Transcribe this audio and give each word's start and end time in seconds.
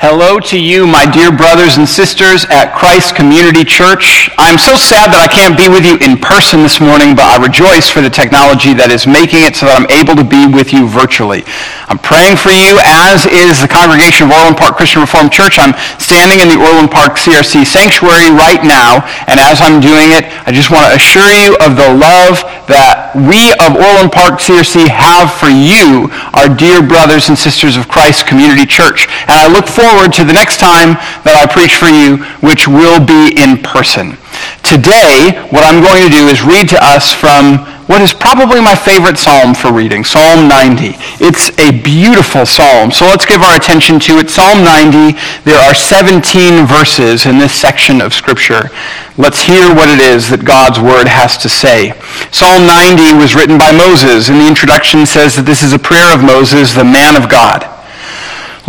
Hello 0.00 0.40
to 0.40 0.56
you, 0.56 0.88
my 0.88 1.04
dear 1.04 1.28
brothers 1.28 1.76
and 1.76 1.84
sisters 1.84 2.48
at 2.48 2.72
Christ 2.72 3.12
Community 3.12 3.68
Church. 3.68 4.32
I'm 4.40 4.56
so 4.56 4.72
sad 4.72 5.12
that 5.12 5.20
I 5.20 5.28
can't 5.28 5.60
be 5.60 5.68
with 5.68 5.84
you 5.84 6.00
in 6.00 6.16
person 6.16 6.64
this 6.64 6.80
morning, 6.80 7.12
but 7.12 7.28
I 7.28 7.36
rejoice 7.36 7.92
for 7.92 8.00
the 8.00 8.08
technology 8.08 8.72
that 8.80 8.88
is 8.88 9.04
making 9.04 9.44
it 9.44 9.60
so 9.60 9.68
that 9.68 9.76
I'm 9.76 9.84
able 9.92 10.16
to 10.16 10.24
be 10.24 10.48
with 10.48 10.72
you 10.72 10.88
virtually. 10.88 11.44
I'm 11.84 12.00
praying 12.00 12.40
for 12.40 12.48
you, 12.48 12.80
as 12.80 13.28
is 13.28 13.60
the 13.60 13.68
congregation 13.68 14.24
of 14.24 14.32
Orland 14.32 14.56
Park 14.56 14.80
Christian 14.80 15.04
Reformed 15.04 15.36
Church. 15.36 15.60
I'm 15.60 15.76
standing 16.00 16.40
in 16.40 16.48
the 16.48 16.56
Orland 16.56 16.88
Park 16.88 17.20
CRC 17.20 17.68
sanctuary 17.68 18.32
right 18.32 18.64
now, 18.64 19.04
and 19.28 19.36
as 19.36 19.60
I'm 19.60 19.84
doing 19.84 20.16
it, 20.16 20.32
I 20.48 20.50
just 20.56 20.72
want 20.72 20.88
to 20.88 20.96
assure 20.96 21.28
you 21.28 21.60
of 21.60 21.76
the 21.76 21.92
love 21.92 22.40
that 22.72 23.09
we 23.14 23.52
of 23.58 23.74
Orland 23.76 24.12
Park 24.12 24.38
CRC 24.38 24.88
have 24.88 25.32
for 25.32 25.48
you, 25.48 26.08
our 26.34 26.48
dear 26.48 26.82
brothers 26.82 27.28
and 27.28 27.38
sisters 27.38 27.76
of 27.76 27.88
Christ 27.88 28.26
Community 28.26 28.66
Church. 28.66 29.08
And 29.26 29.36
I 29.36 29.50
look 29.50 29.66
forward 29.66 30.12
to 30.14 30.24
the 30.24 30.32
next 30.32 30.58
time 30.58 30.94
that 31.26 31.34
I 31.34 31.50
preach 31.50 31.74
for 31.74 31.90
you, 31.90 32.22
which 32.40 32.68
will 32.68 33.02
be 33.02 33.34
in 33.34 33.58
person. 33.62 34.14
Today, 34.62 35.34
what 35.50 35.66
I'm 35.66 35.82
going 35.82 36.06
to 36.06 36.12
do 36.12 36.28
is 36.28 36.42
read 36.42 36.68
to 36.70 36.78
us 36.78 37.12
from 37.12 37.66
what 37.86 38.00
is 38.00 38.12
probably 38.12 38.60
my 38.60 38.74
favorite 38.74 39.18
psalm 39.18 39.54
for 39.54 39.72
reading, 39.72 40.04
Psalm 40.04 40.48
90. 40.48 40.94
It's 41.18 41.50
a 41.58 41.70
beautiful 41.82 42.46
psalm, 42.46 42.90
so 42.90 43.06
let's 43.06 43.26
give 43.26 43.42
our 43.42 43.56
attention 43.56 43.98
to 44.00 44.18
it. 44.18 44.30
Psalm 44.30 44.62
90, 44.64 45.18
there 45.44 45.58
are 45.58 45.74
17 45.74 46.66
verses 46.66 47.26
in 47.26 47.38
this 47.38 47.52
section 47.52 48.00
of 48.00 48.14
Scripture. 48.14 48.70
Let's 49.16 49.40
hear 49.40 49.74
what 49.74 49.88
it 49.88 49.98
is 49.98 50.30
that 50.30 50.44
God's 50.44 50.78
Word 50.78 51.08
has 51.08 51.36
to 51.38 51.48
say. 51.48 51.92
Psalm 52.30 52.66
90 52.66 53.18
was 53.18 53.34
written 53.34 53.58
by 53.58 53.72
Moses, 53.72 54.28
and 54.28 54.38
the 54.38 54.48
introduction 54.48 55.04
says 55.04 55.36
that 55.36 55.44
this 55.44 55.62
is 55.62 55.72
a 55.72 55.78
prayer 55.78 56.14
of 56.14 56.22
Moses, 56.22 56.72
the 56.72 56.84
man 56.84 57.16
of 57.16 57.28
God. 57.28 57.66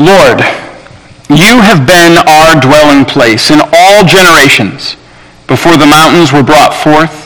Lord, 0.01 0.41
you 1.29 1.61
have 1.61 1.87
been 1.87 2.17
our 2.27 2.59
dwelling 2.59 3.05
place 3.05 3.51
in 3.51 3.61
all 3.71 4.03
generations 4.03 4.97
before 5.47 5.77
the 5.77 5.85
mountains 5.85 6.31
were 6.31 6.43
brought 6.43 6.73
forth, 6.73 7.20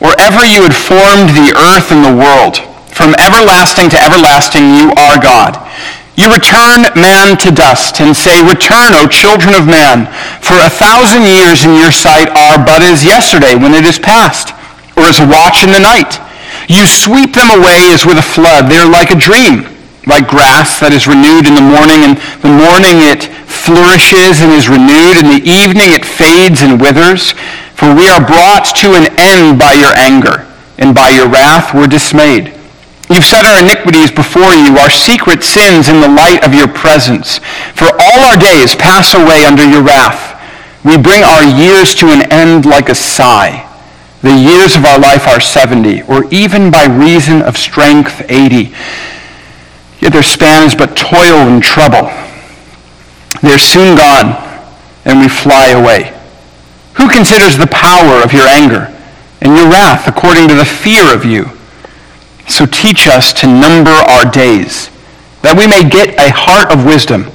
or 0.00 0.14
ever 0.18 0.42
you 0.46 0.62
had 0.62 0.74
formed 0.74 1.30
the 1.34 1.54
earth 1.54 1.90
and 1.90 2.02
the 2.02 2.14
world. 2.14 2.58
From 2.90 3.14
everlasting 3.18 3.90
to 3.90 3.98
everlasting 3.98 4.74
you 4.74 4.90
are 4.98 5.18
God. 5.18 5.58
You 6.18 6.26
return 6.34 6.90
man 6.98 7.38
to 7.46 7.54
dust 7.54 8.00
and 8.02 8.10
say, 8.10 8.42
Return, 8.42 8.98
O 8.98 9.06
children 9.06 9.54
of 9.54 9.70
man, 9.70 10.10
for 10.42 10.58
a 10.58 10.70
thousand 10.70 11.22
years 11.22 11.62
in 11.62 11.78
your 11.78 11.94
sight 11.94 12.26
are 12.34 12.58
but 12.58 12.82
as 12.82 13.04
yesterday 13.04 13.54
when 13.54 13.74
it 13.74 13.86
is 13.86 13.98
past, 13.98 14.50
or 14.98 15.06
as 15.06 15.20
a 15.20 15.26
watch 15.26 15.62
in 15.62 15.70
the 15.70 15.78
night. 15.78 16.18
You 16.66 16.86
sweep 16.86 17.34
them 17.34 17.54
away 17.54 17.94
as 17.94 18.04
with 18.04 18.18
a 18.18 18.22
flood. 18.22 18.66
They 18.66 18.78
are 18.78 18.90
like 18.90 19.10
a 19.10 19.18
dream 19.18 19.77
like 20.08 20.26
grass 20.26 20.80
that 20.80 20.96
is 20.96 21.06
renewed 21.06 21.44
in 21.44 21.54
the 21.54 21.62
morning. 21.62 22.02
and 22.02 22.16
the 22.40 22.50
morning 22.50 23.04
it 23.04 23.28
flourishes 23.44 24.40
and 24.40 24.50
is 24.56 24.66
renewed. 24.66 25.20
In 25.20 25.28
the 25.28 25.44
evening 25.44 25.92
it 25.92 26.08
fades 26.08 26.64
and 26.64 26.80
withers. 26.80 27.36
For 27.76 27.94
we 27.94 28.08
are 28.08 28.24
brought 28.24 28.66
to 28.82 28.98
an 28.98 29.06
end 29.20 29.60
by 29.60 29.78
your 29.78 29.94
anger, 29.94 30.50
and 30.82 30.96
by 30.96 31.14
your 31.14 31.28
wrath 31.28 31.70
we're 31.70 31.86
dismayed. 31.86 32.58
You've 33.08 33.24
set 33.24 33.46
our 33.46 33.62
iniquities 33.62 34.10
before 34.10 34.52
you, 34.52 34.76
our 34.76 34.90
secret 34.90 35.44
sins 35.44 35.88
in 35.88 36.00
the 36.00 36.08
light 36.08 36.44
of 36.44 36.52
your 36.52 36.68
presence. 36.68 37.38
For 37.78 37.86
all 37.86 38.20
our 38.26 38.36
days 38.36 38.74
pass 38.74 39.14
away 39.14 39.46
under 39.46 39.64
your 39.64 39.82
wrath. 39.82 40.36
We 40.84 40.98
bring 40.98 41.22
our 41.22 41.44
years 41.44 41.94
to 41.96 42.08
an 42.08 42.30
end 42.32 42.66
like 42.66 42.88
a 42.88 42.94
sigh. 42.94 43.64
The 44.22 44.34
years 44.34 44.74
of 44.74 44.84
our 44.84 44.98
life 44.98 45.28
are 45.28 45.40
70, 45.40 46.02
or 46.02 46.24
even 46.32 46.70
by 46.70 46.86
reason 46.86 47.42
of 47.42 47.56
strength 47.56 48.26
80. 48.28 48.74
Yet 50.00 50.12
their 50.12 50.22
span 50.22 50.66
is 50.66 50.74
but 50.74 50.96
toil 50.96 51.48
and 51.48 51.62
trouble. 51.62 52.10
They're 53.42 53.58
soon 53.58 53.96
gone, 53.96 54.34
and 55.04 55.20
we 55.20 55.28
fly 55.28 55.68
away. 55.68 56.14
Who 56.94 57.08
considers 57.08 57.56
the 57.56 57.68
power 57.68 58.22
of 58.22 58.32
your 58.32 58.46
anger 58.46 58.94
and 59.40 59.56
your 59.56 59.70
wrath 59.70 60.08
according 60.08 60.48
to 60.48 60.54
the 60.54 60.64
fear 60.64 61.14
of 61.14 61.24
you? 61.24 61.46
So 62.48 62.66
teach 62.66 63.06
us 63.06 63.32
to 63.34 63.46
number 63.46 63.90
our 63.90 64.28
days, 64.30 64.90
that 65.42 65.56
we 65.56 65.66
may 65.66 65.88
get 65.88 66.18
a 66.18 66.32
heart 66.32 66.72
of 66.72 66.84
wisdom 66.84 67.30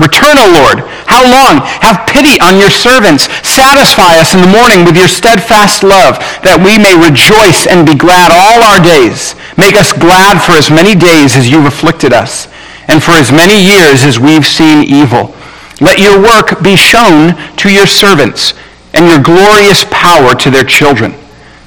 Return, 0.00 0.40
O 0.40 0.48
Lord. 0.64 0.80
How 1.04 1.20
long? 1.20 1.60
Have 1.84 2.08
pity 2.08 2.40
on 2.40 2.56
your 2.56 2.72
servants. 2.72 3.28
Satisfy 3.44 4.16
us 4.16 4.32
in 4.32 4.40
the 4.40 4.48
morning 4.48 4.88
with 4.88 4.96
your 4.96 5.12
steadfast 5.12 5.84
love, 5.84 6.16
that 6.40 6.56
we 6.56 6.80
may 6.80 6.96
rejoice 6.96 7.68
and 7.68 7.84
be 7.84 7.92
glad 7.92 8.32
all 8.32 8.64
our 8.64 8.80
days. 8.80 9.36
Make 9.60 9.76
us 9.76 9.92
glad 9.92 10.40
for 10.40 10.56
as 10.56 10.72
many 10.72 10.96
days 10.96 11.36
as 11.36 11.52
you've 11.52 11.68
afflicted 11.68 12.16
us, 12.16 12.48
and 12.88 13.04
for 13.04 13.12
as 13.12 13.28
many 13.28 13.60
years 13.60 14.02
as 14.08 14.16
we've 14.16 14.48
seen 14.48 14.88
evil. 14.88 15.36
Let 15.84 16.00
your 16.00 16.16
work 16.16 16.64
be 16.64 16.80
shown 16.80 17.36
to 17.60 17.68
your 17.68 17.86
servants, 17.86 18.56
and 18.96 19.04
your 19.04 19.20
glorious 19.20 19.84
power 19.92 20.34
to 20.34 20.48
their 20.48 20.64
children. 20.64 21.12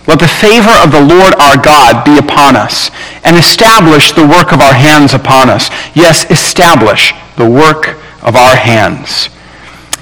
Let 0.09 0.19
the 0.19 0.27
favor 0.27 0.73
of 0.83 0.91
the 0.91 0.99
Lord 0.99 1.37
our 1.39 1.55
God 1.55 2.03
be 2.03 2.17
upon 2.17 2.57
us, 2.57 2.89
and 3.23 3.37
establish 3.37 4.11
the 4.11 4.27
work 4.27 4.51
of 4.51 4.59
our 4.59 4.73
hands 4.73 5.13
upon 5.13 5.49
us. 5.49 5.69
Yes, 5.93 6.25
establish 6.29 7.13
the 7.37 7.49
work 7.49 7.97
of 8.23 8.35
our 8.35 8.55
hands. 8.55 9.29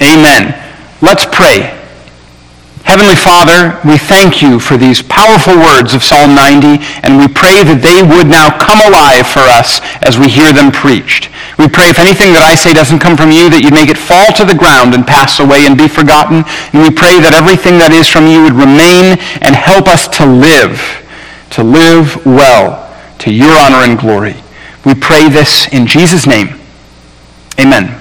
Amen. 0.02 0.54
Let's 1.02 1.26
pray. 1.26 1.78
Heavenly 2.84 3.16
Father, 3.16 3.78
we 3.86 3.98
thank 3.98 4.42
you 4.42 4.60
for 4.60 4.76
these 4.76 5.02
powerful 5.02 5.54
words 5.54 5.94
of 5.94 6.04
Psalm 6.04 6.34
90, 6.34 6.82
and 7.06 7.18
we 7.18 7.30
pray 7.30 7.62
that 7.62 7.82
they 7.82 8.02
would 8.02 8.26
now 8.26 8.50
come 8.58 8.82
alive 8.82 9.30
for 9.30 9.46
us 9.46 9.82
as 10.02 10.18
we 10.18 10.26
hear 10.26 10.50
them 10.52 10.74
preached. 10.74 11.30
We 11.62 11.70
pray 11.70 11.94
if 11.94 12.02
anything 12.02 12.34
that 12.34 12.42
I 12.42 12.58
say 12.58 12.74
doesn't 12.74 13.00
come 13.00 13.14
from 13.14 13.30
you, 13.30 13.54
that 13.54 13.62
you 13.62 13.70
make 13.70 13.94
it 13.94 14.02
fall 14.02 14.34
to 14.34 14.46
the 14.46 14.58
ground 14.58 14.98
and 14.98 15.06
pass 15.06 15.38
away 15.38 15.70
and 15.70 15.78
be 15.78 15.86
forgotten. 15.86 16.42
And 16.74 16.82
we 16.82 16.90
pray 16.90 17.22
that 17.22 17.38
everything 17.38 17.78
that 17.78 17.94
is 17.94 18.10
from 18.10 18.26
you 18.26 18.42
would 18.42 18.58
remain 18.58 19.22
and 19.46 19.54
help 19.54 19.86
us 19.86 20.10
to 20.18 20.26
live, 20.26 20.82
to 21.54 21.62
live 21.62 22.18
well, 22.26 22.82
to 23.22 23.30
your 23.30 23.54
honor 23.54 23.86
and 23.86 23.94
glory. 23.94 24.42
We 24.90 24.98
pray 24.98 25.30
this 25.30 25.70
in 25.70 25.86
Jesus' 25.86 26.26
name. 26.26 26.58
Amen. 27.62 28.01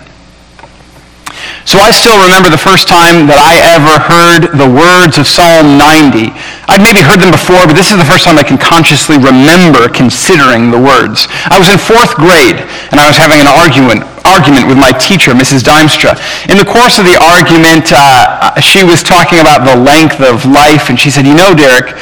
So 1.68 1.78
I 1.78 1.94
still 1.94 2.18
remember 2.18 2.50
the 2.50 2.58
first 2.58 2.90
time 2.90 3.30
that 3.30 3.38
I 3.38 3.62
ever 3.78 3.94
heard 3.94 4.42
the 4.58 4.66
words 4.66 5.20
of 5.20 5.28
Psalm 5.28 5.78
90. 5.78 6.34
I'd 6.66 6.82
maybe 6.82 6.98
heard 6.98 7.22
them 7.22 7.30
before, 7.30 7.62
but 7.68 7.78
this 7.78 7.94
is 7.94 7.98
the 8.00 8.08
first 8.08 8.26
time 8.26 8.40
I 8.40 8.46
can 8.46 8.58
consciously 8.58 9.20
remember 9.20 9.86
considering 9.86 10.74
the 10.74 10.80
words. 10.80 11.30
I 11.46 11.60
was 11.60 11.70
in 11.70 11.78
fourth 11.78 12.18
grade, 12.18 12.58
and 12.90 12.98
I 12.98 13.06
was 13.06 13.14
having 13.14 13.38
an 13.38 13.50
argument, 13.50 14.02
argument 14.26 14.66
with 14.66 14.80
my 14.80 14.90
teacher, 14.96 15.30
Mrs. 15.30 15.62
Dimstra. 15.62 16.18
In 16.50 16.58
the 16.58 16.66
course 16.66 16.98
of 16.98 17.06
the 17.06 17.14
argument, 17.20 17.94
uh, 17.94 18.58
she 18.58 18.82
was 18.82 19.04
talking 19.04 19.38
about 19.38 19.62
the 19.62 19.76
length 19.78 20.18
of 20.18 20.42
life, 20.48 20.90
and 20.90 20.98
she 20.98 21.12
said, 21.12 21.22
you 21.22 21.38
know, 21.38 21.54
Derek, 21.54 21.94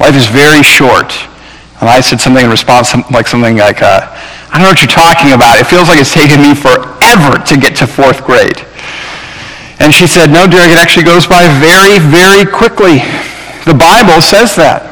life 0.00 0.16
is 0.16 0.30
very 0.30 0.64
short. 0.64 1.12
And 1.80 1.88
I 1.88 2.00
said 2.00 2.20
something 2.20 2.44
in 2.44 2.52
response, 2.52 2.96
like 3.12 3.28
something 3.28 3.56
like, 3.56 3.84
uh, 3.84 4.08
I 4.48 4.58
don't 4.58 4.64
know 4.64 4.72
what 4.72 4.80
you're 4.80 4.92
talking 4.92 5.32
about. 5.32 5.60
It 5.60 5.68
feels 5.68 5.88
like 5.88 6.00
it's 6.00 6.12
taken 6.12 6.40
me 6.40 6.56
forever 6.56 7.36
to 7.36 7.54
get 7.56 7.76
to 7.80 7.86
fourth 7.86 8.24
grade. 8.24 8.64
And 9.80 9.92
she 9.92 10.06
said, 10.06 10.28
no, 10.28 10.46
Derek, 10.46 10.70
it 10.70 10.78
actually 10.78 11.04
goes 11.04 11.26
by 11.26 11.48
very, 11.58 11.98
very 11.98 12.44
quickly. 12.44 13.00
The 13.64 13.76
Bible 13.76 14.20
says 14.20 14.54
that. 14.56 14.90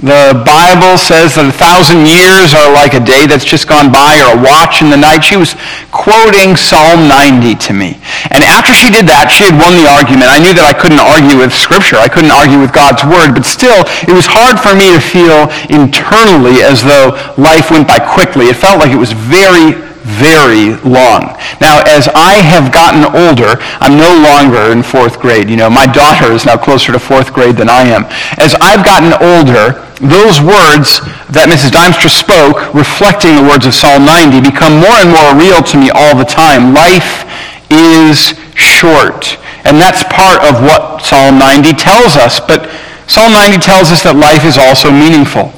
The 0.00 0.32
Bible 0.48 0.96
says 0.96 1.36
that 1.36 1.44
a 1.44 1.52
thousand 1.52 2.08
years 2.08 2.56
are 2.56 2.72
like 2.72 2.96
a 2.96 3.04
day 3.04 3.28
that's 3.28 3.44
just 3.44 3.68
gone 3.68 3.92
by 3.92 4.16
or 4.24 4.32
a 4.32 4.40
watch 4.40 4.80
in 4.80 4.88
the 4.88 4.96
night. 4.96 5.20
She 5.20 5.36
was 5.36 5.52
quoting 5.92 6.56
Psalm 6.56 7.04
90 7.04 7.52
to 7.68 7.76
me. 7.76 8.00
And 8.32 8.40
after 8.40 8.72
she 8.72 8.88
did 8.88 9.04
that, 9.12 9.28
she 9.28 9.44
had 9.44 9.60
won 9.60 9.76
the 9.76 9.84
argument. 9.84 10.32
I 10.32 10.40
knew 10.40 10.56
that 10.56 10.64
I 10.64 10.72
couldn't 10.72 11.04
argue 11.04 11.36
with 11.36 11.52
Scripture. 11.52 12.00
I 12.00 12.08
couldn't 12.08 12.32
argue 12.32 12.56
with 12.56 12.72
God's 12.72 13.04
Word. 13.04 13.36
But 13.36 13.44
still, 13.44 13.84
it 14.08 14.16
was 14.16 14.24
hard 14.24 14.56
for 14.56 14.72
me 14.72 14.88
to 14.96 15.04
feel 15.04 15.52
internally 15.68 16.64
as 16.64 16.80
though 16.80 17.12
life 17.36 17.68
went 17.68 17.84
by 17.84 18.00
quickly. 18.00 18.48
It 18.48 18.56
felt 18.56 18.80
like 18.80 18.96
it 18.96 19.00
was 19.00 19.12
very, 19.12 19.76
very 20.18 20.74
long. 20.82 21.36
Now, 21.60 21.82
as 21.86 22.08
I 22.14 22.42
have 22.42 22.72
gotten 22.72 23.04
older, 23.06 23.60
I'm 23.78 23.94
no 23.94 24.10
longer 24.22 24.72
in 24.72 24.82
fourth 24.82 25.20
grade. 25.20 25.48
You 25.48 25.56
know, 25.56 25.70
my 25.70 25.86
daughter 25.86 26.32
is 26.32 26.44
now 26.44 26.56
closer 26.56 26.92
to 26.92 26.98
fourth 26.98 27.32
grade 27.32 27.56
than 27.56 27.68
I 27.68 27.82
am. 27.86 28.04
As 28.38 28.56
I've 28.60 28.84
gotten 28.84 29.14
older, 29.22 29.86
those 30.00 30.40
words 30.40 31.04
that 31.30 31.46
Mrs. 31.46 31.70
Dimstra 31.70 32.08
spoke, 32.08 32.72
reflecting 32.72 33.36
the 33.36 33.44
words 33.44 33.68
of 33.68 33.76
Psalm 33.76 34.08
90, 34.08 34.40
become 34.40 34.80
more 34.80 34.96
and 34.96 35.12
more 35.12 35.36
real 35.36 35.60
to 35.60 35.76
me 35.76 35.92
all 35.92 36.16
the 36.16 36.24
time. 36.24 36.72
Life 36.72 37.28
is 37.70 38.34
short. 38.56 39.38
And 39.64 39.76
that's 39.76 40.02
part 40.08 40.40
of 40.42 40.64
what 40.64 41.04
Psalm 41.04 41.38
90 41.38 41.76
tells 41.76 42.16
us. 42.16 42.40
But 42.40 42.72
Psalm 43.06 43.32
90 43.32 43.60
tells 43.60 43.92
us 43.92 44.02
that 44.02 44.16
life 44.16 44.44
is 44.48 44.56
also 44.56 44.90
meaningful. 44.90 45.52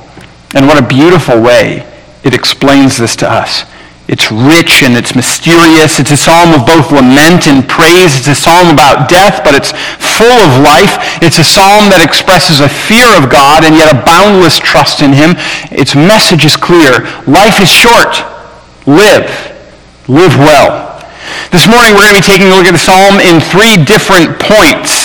And 0.55 0.67
what 0.67 0.77
a 0.77 0.87
beautiful 0.87 1.41
way 1.41 1.87
it 2.25 2.35
explains 2.35 2.99
this 2.99 3.17
to 3.17 3.31
us. 3.31 3.65
It's 4.13 4.29
rich 4.29 4.85
and 4.85 4.93
it's 4.93 5.17
mysterious. 5.17 5.97
It's 5.97 6.13
a 6.13 6.21
psalm 6.21 6.53
of 6.53 6.69
both 6.69 6.93
lament 6.93 7.49
and 7.49 7.65
praise. 7.65 8.13
It's 8.21 8.29
a 8.29 8.37
psalm 8.37 8.69
about 8.69 9.09
death, 9.09 9.41
but 9.41 9.57
it's 9.57 9.73
full 9.97 10.37
of 10.45 10.61
life. 10.61 11.01
It's 11.25 11.41
a 11.41 11.49
psalm 11.49 11.89
that 11.89 12.05
expresses 12.05 12.61
a 12.61 12.69
fear 12.69 13.09
of 13.17 13.33
God 13.33 13.65
and 13.65 13.73
yet 13.73 13.89
a 13.89 13.97
boundless 14.05 14.61
trust 14.61 15.01
in 15.01 15.17
him. 15.17 15.33
Its 15.73 15.97
message 15.97 16.45
is 16.45 16.61
clear. 16.61 17.09
Life 17.25 17.57
is 17.65 17.73
short. 17.73 18.21
Live. 18.85 19.33
Live 20.13 20.37
well. 20.37 20.93
This 21.49 21.65
morning 21.65 21.97
we're 21.97 22.05
going 22.05 22.21
to 22.21 22.21
be 22.21 22.29
taking 22.29 22.53
a 22.53 22.55
look 22.55 22.69
at 22.69 22.77
the 22.77 22.85
psalm 22.85 23.17
in 23.17 23.41
three 23.41 23.81
different 23.81 24.37
points. 24.37 25.02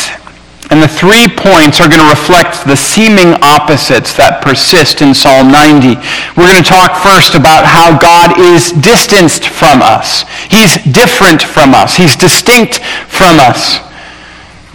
And 0.70 0.84
the 0.84 0.88
three 0.88 1.32
points 1.32 1.80
are 1.80 1.88
going 1.88 2.04
to 2.04 2.12
reflect 2.12 2.68
the 2.68 2.76
seeming 2.76 3.40
opposites 3.40 4.12
that 4.20 4.44
persist 4.44 5.00
in 5.00 5.16
Psalm 5.16 5.48
90. 5.48 5.96
We're 6.36 6.52
going 6.52 6.60
to 6.60 6.68
talk 6.68 7.00
first 7.00 7.40
about 7.40 7.64
how 7.64 7.96
God 7.96 8.36
is 8.36 8.76
distanced 8.76 9.48
from 9.48 9.80
us. 9.80 10.28
He's 10.52 10.76
different 10.84 11.40
from 11.40 11.72
us. 11.72 11.96
He's 11.96 12.20
distinct 12.20 12.84
from 13.08 13.40
us. 13.40 13.80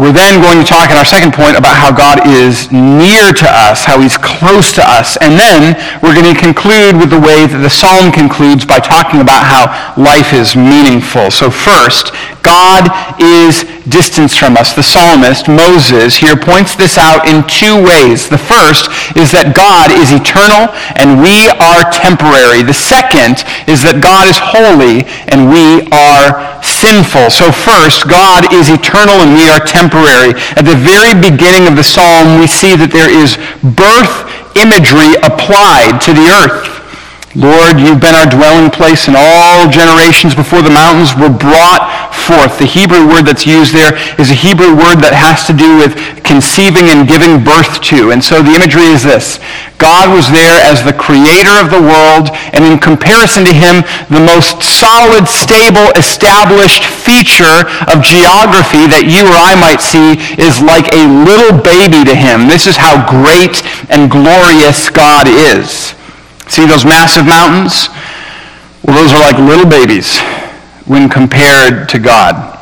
We're 0.00 0.16
then 0.16 0.40
going 0.40 0.58
to 0.58 0.66
talk 0.66 0.90
in 0.90 0.96
our 0.96 1.04
second 1.04 1.36
point 1.36 1.54
about 1.54 1.76
how 1.76 1.92
God 1.92 2.26
is 2.26 2.72
near 2.72 3.30
to 3.30 3.46
us, 3.46 3.84
how 3.84 4.00
he's 4.00 4.16
close 4.16 4.72
to 4.72 4.82
us. 4.82 5.20
And 5.20 5.38
then 5.38 5.76
we're 6.02 6.16
going 6.16 6.32
to 6.32 6.40
conclude 6.40 6.96
with 6.96 7.12
the 7.12 7.20
way 7.20 7.44
that 7.46 7.60
the 7.60 7.70
psalm 7.70 8.10
concludes 8.10 8.64
by 8.64 8.80
talking 8.80 9.20
about 9.20 9.44
how 9.44 9.68
life 10.00 10.32
is 10.32 10.56
meaningful. 10.56 11.30
So 11.30 11.52
first, 11.52 12.16
God 12.42 12.90
is 13.18 13.64
distance 13.88 14.36
from 14.36 14.56
us. 14.56 14.74
The 14.74 14.82
psalmist, 14.82 15.48
Moses, 15.48 16.16
here 16.18 16.36
points 16.36 16.74
this 16.74 16.98
out 16.98 17.26
in 17.26 17.46
two 17.46 17.78
ways. 17.78 18.28
The 18.28 18.38
first 18.38 18.90
is 19.16 19.30
that 19.32 19.54
God 19.54 19.90
is 19.94 20.10
eternal 20.10 20.70
and 20.98 21.22
we 21.22 21.50
are 21.62 21.86
temporary. 21.90 22.62
The 22.62 22.76
second 22.76 23.46
is 23.70 23.82
that 23.86 24.02
God 24.02 24.26
is 24.26 24.38
holy 24.38 25.06
and 25.30 25.50
we 25.50 25.86
are 25.94 26.62
sinful. 26.62 27.30
So 27.30 27.50
first, 27.50 28.06
God 28.10 28.50
is 28.54 28.70
eternal 28.70 29.22
and 29.22 29.34
we 29.34 29.46
are 29.50 29.62
temporary. 29.62 30.34
At 30.58 30.66
the 30.66 30.78
very 30.78 31.14
beginning 31.14 31.70
of 31.70 31.78
the 31.78 31.86
psalm, 31.86 32.38
we 32.38 32.46
see 32.46 32.74
that 32.74 32.90
there 32.90 33.10
is 33.10 33.38
birth 33.62 34.26
imagery 34.58 35.16
applied 35.22 36.02
to 36.04 36.12
the 36.12 36.26
earth. 36.28 36.81
Lord, 37.32 37.80
you've 37.80 38.04
been 38.04 38.12
our 38.12 38.28
dwelling 38.28 38.68
place 38.68 39.08
in 39.08 39.16
all 39.16 39.64
generations 39.64 40.36
before 40.36 40.60
the 40.60 40.68
mountains 40.68 41.16
were 41.16 41.32
brought 41.32 42.12
forth. 42.12 42.60
The 42.60 42.68
Hebrew 42.68 43.08
word 43.08 43.24
that's 43.24 43.48
used 43.48 43.72
there 43.72 43.96
is 44.20 44.28
a 44.28 44.36
Hebrew 44.36 44.76
word 44.76 45.00
that 45.00 45.16
has 45.16 45.48
to 45.48 45.56
do 45.56 45.80
with 45.80 45.96
conceiving 46.28 46.92
and 46.92 47.08
giving 47.08 47.40
birth 47.40 47.80
to. 47.88 48.12
And 48.12 48.20
so 48.20 48.44
the 48.44 48.52
imagery 48.52 48.92
is 48.92 49.00
this. 49.00 49.40
God 49.80 50.12
was 50.12 50.28
there 50.28 50.60
as 50.60 50.84
the 50.84 50.92
creator 50.92 51.56
of 51.56 51.72
the 51.72 51.80
world, 51.80 52.28
and 52.52 52.68
in 52.68 52.76
comparison 52.76 53.48
to 53.48 53.54
him, 53.56 53.80
the 54.12 54.20
most 54.20 54.60
solid, 54.60 55.24
stable, 55.24 55.88
established 55.96 56.84
feature 56.84 57.64
of 57.88 58.04
geography 58.04 58.84
that 58.92 59.08
you 59.08 59.24
or 59.24 59.40
I 59.40 59.56
might 59.56 59.80
see 59.80 60.20
is 60.36 60.60
like 60.60 60.92
a 60.92 61.08
little 61.24 61.56
baby 61.64 62.04
to 62.04 62.12
him. 62.12 62.44
This 62.44 62.68
is 62.68 62.76
how 62.76 63.00
great 63.08 63.64
and 63.88 64.12
glorious 64.12 64.92
God 64.92 65.24
is. 65.32 65.96
See 66.52 66.68
those 66.68 66.84
massive 66.84 67.24
mountains? 67.24 67.88
Well, 68.84 69.00
those 69.00 69.08
are 69.16 69.24
like 69.24 69.40
little 69.40 69.64
babies 69.64 70.20
when 70.84 71.08
compared 71.08 71.88
to 71.88 71.98
God. 71.98 72.60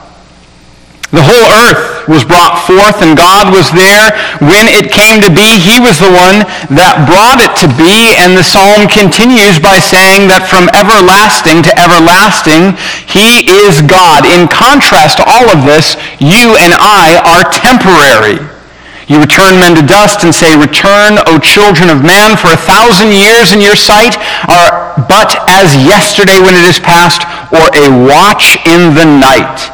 The 1.11 1.27
whole 1.27 1.49
earth 1.67 2.07
was 2.07 2.23
brought 2.23 2.63
forth 2.71 3.03
and 3.03 3.19
God 3.19 3.51
was 3.51 3.67
there 3.75 4.15
when 4.47 4.71
it 4.71 4.95
came 4.95 5.19
to 5.27 5.33
be. 5.35 5.59
He 5.59 5.83
was 5.83 5.99
the 5.99 6.07
one 6.07 6.47
that 6.71 7.03
brought 7.11 7.43
it 7.43 7.51
to 7.67 7.69
be. 7.75 8.15
And 8.15 8.39
the 8.39 8.47
psalm 8.47 8.87
continues 8.87 9.59
by 9.59 9.83
saying 9.83 10.31
that 10.31 10.47
from 10.47 10.71
everlasting 10.71 11.67
to 11.67 11.75
everlasting, 11.75 12.79
he 13.11 13.43
is 13.67 13.83
God. 13.83 14.23
In 14.23 14.47
contrast 14.47 15.19
to 15.19 15.27
all 15.27 15.51
of 15.51 15.67
this, 15.67 15.99
you 16.23 16.55
and 16.63 16.79
I 16.79 17.19
are 17.27 17.43
temporary. 17.51 18.39
You 19.11 19.19
return 19.19 19.59
men 19.59 19.75
to 19.75 19.83
dust 19.83 20.23
and 20.23 20.31
say, 20.31 20.55
Return, 20.55 21.19
O 21.27 21.43
children 21.43 21.91
of 21.91 22.07
man, 22.07 22.39
for 22.39 22.55
a 22.55 22.61
thousand 22.63 23.11
years 23.11 23.51
in 23.51 23.59
your 23.59 23.75
sight 23.75 24.15
are 24.47 24.95
but 25.11 25.35
as 25.51 25.75
yesterday 25.83 26.39
when 26.39 26.55
it 26.55 26.63
is 26.63 26.79
past, 26.79 27.27
or 27.51 27.67
a 27.75 27.91
watch 28.07 28.55
in 28.71 28.95
the 28.95 29.03
night. 29.03 29.67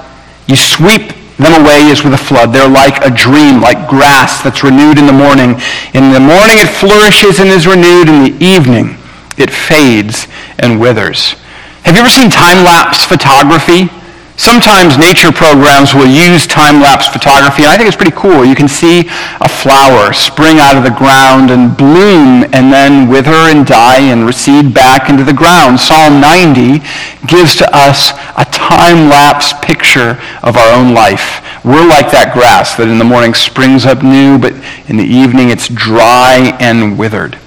You 0.49 0.57
sweep 0.57 1.13
them 1.37 1.53
away 1.53 1.85
as 1.93 2.03
with 2.03 2.15
a 2.15 2.19
flood. 2.19 2.49
They're 2.49 2.65
like 2.65 3.05
a 3.05 3.13
dream, 3.13 3.61
like 3.61 3.89
grass 3.93 4.41
that's 4.41 4.65
renewed 4.65 4.97
in 4.97 5.05
the 5.05 5.13
morning. 5.13 5.61
In 5.93 6.17
the 6.17 6.21
morning 6.25 6.57
it 6.57 6.73
flourishes 6.73 7.37
and 7.37 7.51
is 7.53 7.67
renewed. 7.67 8.09
In 8.09 8.25
the 8.25 8.37
evening 8.41 8.97
it 9.37 9.53
fades 9.53 10.29
and 10.61 10.81
withers. 10.81 11.37
Have 11.85 11.95
you 11.95 12.01
ever 12.01 12.09
seen 12.09 12.31
time-lapse 12.31 13.05
photography? 13.05 13.93
Sometimes 14.37 14.99
nature 14.99 15.33
programs 15.33 15.95
will 15.95 16.07
use 16.07 16.47
time-lapse 16.47 17.09
photography, 17.09 17.63
and 17.63 17.73
I 17.73 17.77
think 17.77 17.89
it's 17.89 17.97
pretty 17.97 18.15
cool. 18.15 18.45
You 18.45 18.55
can 18.55 18.69
see 18.69 19.09
a 19.41 19.49
flower 19.49 20.13
spring 20.13 20.59
out 20.59 20.77
of 20.77 20.85
the 20.85 20.91
ground 20.91 21.51
and 21.51 21.75
bloom 21.75 22.45
and 22.53 22.71
then 22.71 23.09
wither 23.09 23.33
and 23.33 23.67
die 23.67 24.01
and 24.01 24.27
recede 24.27 24.75
back 24.75 25.09
into 25.09 25.25
the 25.25 25.33
ground. 25.33 25.81
Psalm 25.81 26.21
90 26.21 26.85
gives 27.27 27.57
to 27.57 27.69
us 27.75 28.11
a 28.37 28.45
time-lapse 28.53 29.55
picture 29.63 30.21
of 30.43 30.57
our 30.57 30.75
own 30.77 30.93
life. 30.93 31.41
We're 31.65 31.89
like 31.89 32.11
that 32.13 32.33
grass 32.35 32.77
that 32.77 32.89
in 32.89 32.99
the 32.99 33.05
morning 33.05 33.33
springs 33.33 33.87
up 33.87 34.03
new, 34.03 34.39
but 34.39 34.53
in 34.89 34.99
the 34.99 35.05
evening 35.05 35.49
it's 35.49 35.67
dry 35.69 36.57
and 36.61 36.99
withered. 36.99 37.39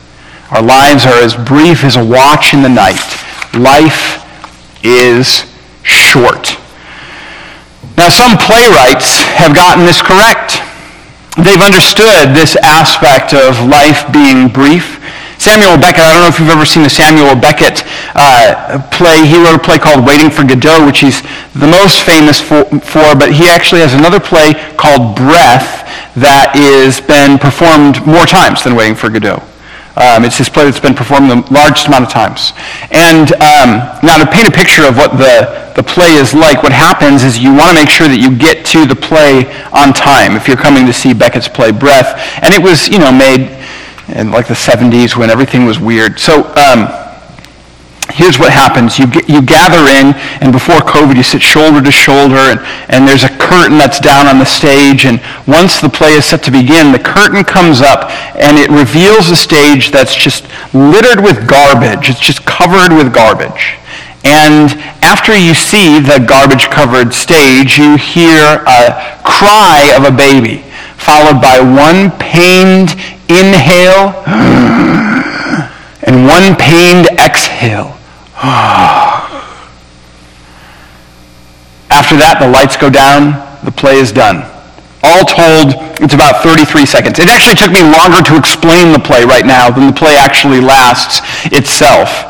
Our 0.50 0.64
lives 0.64 1.06
are 1.06 1.22
as 1.22 1.36
brief 1.36 1.84
as 1.84 1.96
a 1.96 2.04
watch 2.04 2.56
in 2.56 2.64
the 2.64 2.70
night. 2.70 3.00
Life 3.54 4.26
is 4.84 5.46
short. 5.84 6.58
Now, 8.00 8.08
some 8.08 8.38
playwrights 8.38 9.20
have 9.36 9.54
gotten 9.54 9.84
this 9.84 10.02
correct. 10.02 10.64
They've 11.36 11.60
understood 11.60 12.32
this 12.32 12.56
aspect 12.64 13.34
of 13.34 13.60
life 13.68 14.08
being 14.14 14.48
brief. 14.48 15.04
Samuel 15.38 15.76
Beckett, 15.76 16.08
I 16.08 16.14
don't 16.16 16.24
know 16.24 16.32
if 16.32 16.40
you've 16.40 16.48
ever 16.48 16.64
seen 16.64 16.84
the 16.84 16.90
Samuel 16.90 17.36
Beckett 17.36 17.84
uh, 18.16 18.80
play. 18.90 19.28
He 19.28 19.36
wrote 19.36 19.56
a 19.56 19.60
play 19.60 19.78
called 19.78 20.08
Waiting 20.08 20.32
for 20.32 20.48
Godot, 20.48 20.86
which 20.86 21.00
he's 21.00 21.22
the 21.60 21.68
most 21.68 22.04
famous 22.04 22.40
for, 22.40 22.64
for, 22.80 23.20
but 23.20 23.34
he 23.36 23.50
actually 23.50 23.82
has 23.82 23.94
another 23.94 24.22
play 24.22 24.54
called 24.80 25.18
Breath 25.18 25.84
that 26.16 26.56
has 26.56 27.02
been 27.04 27.38
performed 27.38 28.00
more 28.08 28.26
times 28.26 28.64
than 28.64 28.76
Waiting 28.76 28.96
for 28.96 29.10
Godot. 29.10 29.44
Um, 30.00 30.24
it's 30.24 30.38
this 30.38 30.48
play 30.48 30.64
that's 30.64 30.80
been 30.80 30.96
performed 30.96 31.30
the 31.30 31.44
largest 31.52 31.88
amount 31.88 32.06
of 32.06 32.10
times. 32.10 32.54
And 32.90 33.34
um, 33.44 33.84
now 34.02 34.18
to 34.18 34.26
paint 34.32 34.48
a 34.48 34.52
picture 34.52 34.88
of 34.88 34.96
what 34.96 35.12
the, 35.20 35.74
the 35.76 35.84
play 35.84 36.16
is 36.16 36.34
like, 36.34 36.64
what 36.64 36.72
happens 36.72 37.24
is 37.24 37.38
you 37.38 37.54
want 37.54 37.70
to 37.70 37.76
make 37.76 37.90
sure 37.90 38.08
that 38.08 38.18
you 38.18 38.32
get 38.32 38.66
to 38.68 38.86
the 38.86 38.96
play 38.96 39.44
on 39.76 39.92
time 39.92 40.38
if 40.38 40.48
you're 40.48 40.58
coming 40.58 40.86
to 40.86 40.94
see 40.94 41.14
Beckett's 41.14 41.50
play 41.50 41.72
Breath. 41.72 42.16
And 42.42 42.54
it 42.54 42.64
was, 42.64 42.88
you 42.88 42.98
know, 42.98 43.12
made 43.12 43.52
in 44.16 44.32
like 44.32 44.48
the 44.48 44.56
70s 44.56 45.18
when 45.18 45.30
everything 45.30 45.66
was 45.66 45.80
weird. 45.80 46.18
So 46.18 46.48
um, 46.56 46.88
here's 48.12 48.40
what 48.40 48.52
happens. 48.52 48.98
You, 48.98 49.06
you 49.28 49.42
gather 49.42 49.88
in, 49.88 50.14
and 50.42 50.52
before 50.52 50.78
COVID, 50.78 51.16
you 51.16 51.24
sit 51.24 51.42
shoulder 51.42 51.82
to 51.82 51.92
shoulder, 51.92 52.36
and, 52.36 52.60
and 52.90 53.08
there's 53.08 53.24
a 53.24 53.30
curtain 53.38 53.78
that's 53.78 54.00
down 54.00 54.28
on 54.28 54.40
the 54.40 54.46
stage. 54.46 55.06
And 55.06 55.22
once 55.48 55.80
the 55.80 55.90
play 55.90 56.14
is 56.14 56.26
set 56.26 56.44
to 56.44 56.52
begin, 56.52 56.92
the 56.92 57.00
curtain 57.00 57.44
comes 57.44 57.82
up, 57.82 58.10
and 58.36 58.58
it 58.58 58.70
reveals 58.70 59.30
a 59.30 59.36
stage 59.36 59.92
that's 59.92 60.16
just 60.16 60.46
littered 60.74 61.24
with 61.24 61.48
garbage. 61.48 62.10
It's 62.10 62.20
just 62.20 62.46
covered 62.46 62.96
with 62.96 63.14
garbage. 63.14 63.78
And 64.26 64.72
after 65.02 65.38
you 65.38 65.54
see 65.54 66.00
the 66.00 66.20
garbage-covered 66.20 67.14
stage, 67.14 67.78
you 67.78 67.96
hear 67.96 68.64
a 68.68 69.22
cry 69.24 69.94
of 69.96 70.04
a 70.04 70.12
baby, 70.12 70.64
followed 70.98 71.42
by 71.42 71.60
one 71.60 72.12
pained 72.20 72.92
inhale 73.30 74.12
and 76.04 76.28
one 76.28 76.56
pained 76.58 77.08
exhale. 77.18 77.99
After 81.92 82.16
that, 82.16 82.40
the 82.40 82.48
lights 82.48 82.80
go 82.80 82.90
down, 82.90 83.36
the 83.68 83.72
play 83.72 84.00
is 84.00 84.16
done. 84.16 84.48
All 85.04 85.28
told, 85.28 85.76
it's 86.00 86.14
about 86.16 86.40
33 86.44 86.86
seconds. 86.86 87.20
It 87.20 87.28
actually 87.28 87.60
took 87.60 87.76
me 87.76 87.84
longer 87.84 88.24
to 88.24 88.40
explain 88.40 88.96
the 88.96 89.04
play 89.04 89.26
right 89.28 89.46
now 89.46 89.70
than 89.70 89.88
the 89.88 89.94
play 89.94 90.16
actually 90.16 90.64
lasts 90.64 91.20
itself. 91.52 92.30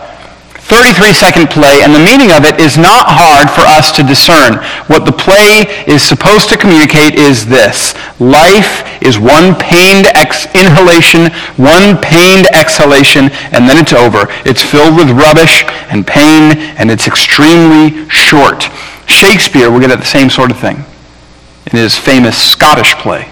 33 0.69 1.13
second 1.13 1.49
play, 1.49 1.81
and 1.81 1.95
the 1.95 1.99
meaning 1.99 2.29
of 2.31 2.45
it 2.45 2.61
is 2.61 2.77
not 2.77 3.09
hard 3.09 3.49
for 3.49 3.65
us 3.65 3.91
to 3.91 4.03
discern. 4.03 4.61
What 4.85 5.03
the 5.03 5.11
play 5.11 5.65
is 5.89 6.03
supposed 6.03 6.47
to 6.49 6.57
communicate 6.57 7.15
is 7.15 7.47
this. 7.47 7.95
Life 8.21 8.85
is 9.01 9.17
one 9.17 9.55
pained 9.57 10.13
ex- 10.13 10.45
inhalation, 10.53 11.33
one 11.57 11.97
pained 11.97 12.45
exhalation, 12.53 13.33
and 13.49 13.65
then 13.65 13.81
it's 13.81 13.93
over. 13.93 14.29
It's 14.45 14.61
filled 14.61 14.95
with 14.95 15.09
rubbish 15.09 15.65
and 15.89 16.05
pain, 16.05 16.53
and 16.77 16.91
it's 16.91 17.07
extremely 17.07 18.07
short. 18.07 18.69
Shakespeare 19.07 19.71
will 19.71 19.79
get 19.79 19.89
at 19.89 19.99
the 19.99 20.05
same 20.05 20.29
sort 20.29 20.51
of 20.51 20.59
thing 20.59 20.85
in 21.73 21.79
his 21.79 21.97
famous 21.97 22.37
Scottish 22.37 22.93
play. 22.95 23.27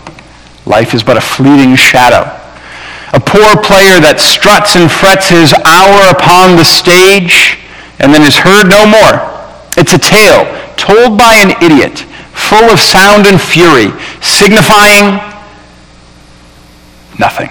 Life 0.66 0.96
is 0.96 1.04
but 1.04 1.18
a 1.18 1.22
fleeting 1.22 1.76
shadow 1.76 2.37
a 3.14 3.20
poor 3.20 3.56
player 3.64 4.04
that 4.04 4.20
struts 4.20 4.76
and 4.76 4.92
frets 4.92 5.30
his 5.32 5.56
hour 5.64 6.12
upon 6.12 6.60
the 6.60 6.68
stage 6.68 7.56
and 8.00 8.14
then 8.14 8.22
is 8.22 8.36
heard 8.36 8.68
no 8.68 8.84
more. 8.84 9.24
It's 9.80 9.94
a 9.94 10.02
tale 10.02 10.44
told 10.76 11.18
by 11.18 11.40
an 11.40 11.56
idiot, 11.64 12.04
full 12.36 12.68
of 12.68 12.80
sound 12.80 13.26
and 13.26 13.40
fury, 13.40 13.94
signifying 14.20 15.22
nothing. 17.20 17.50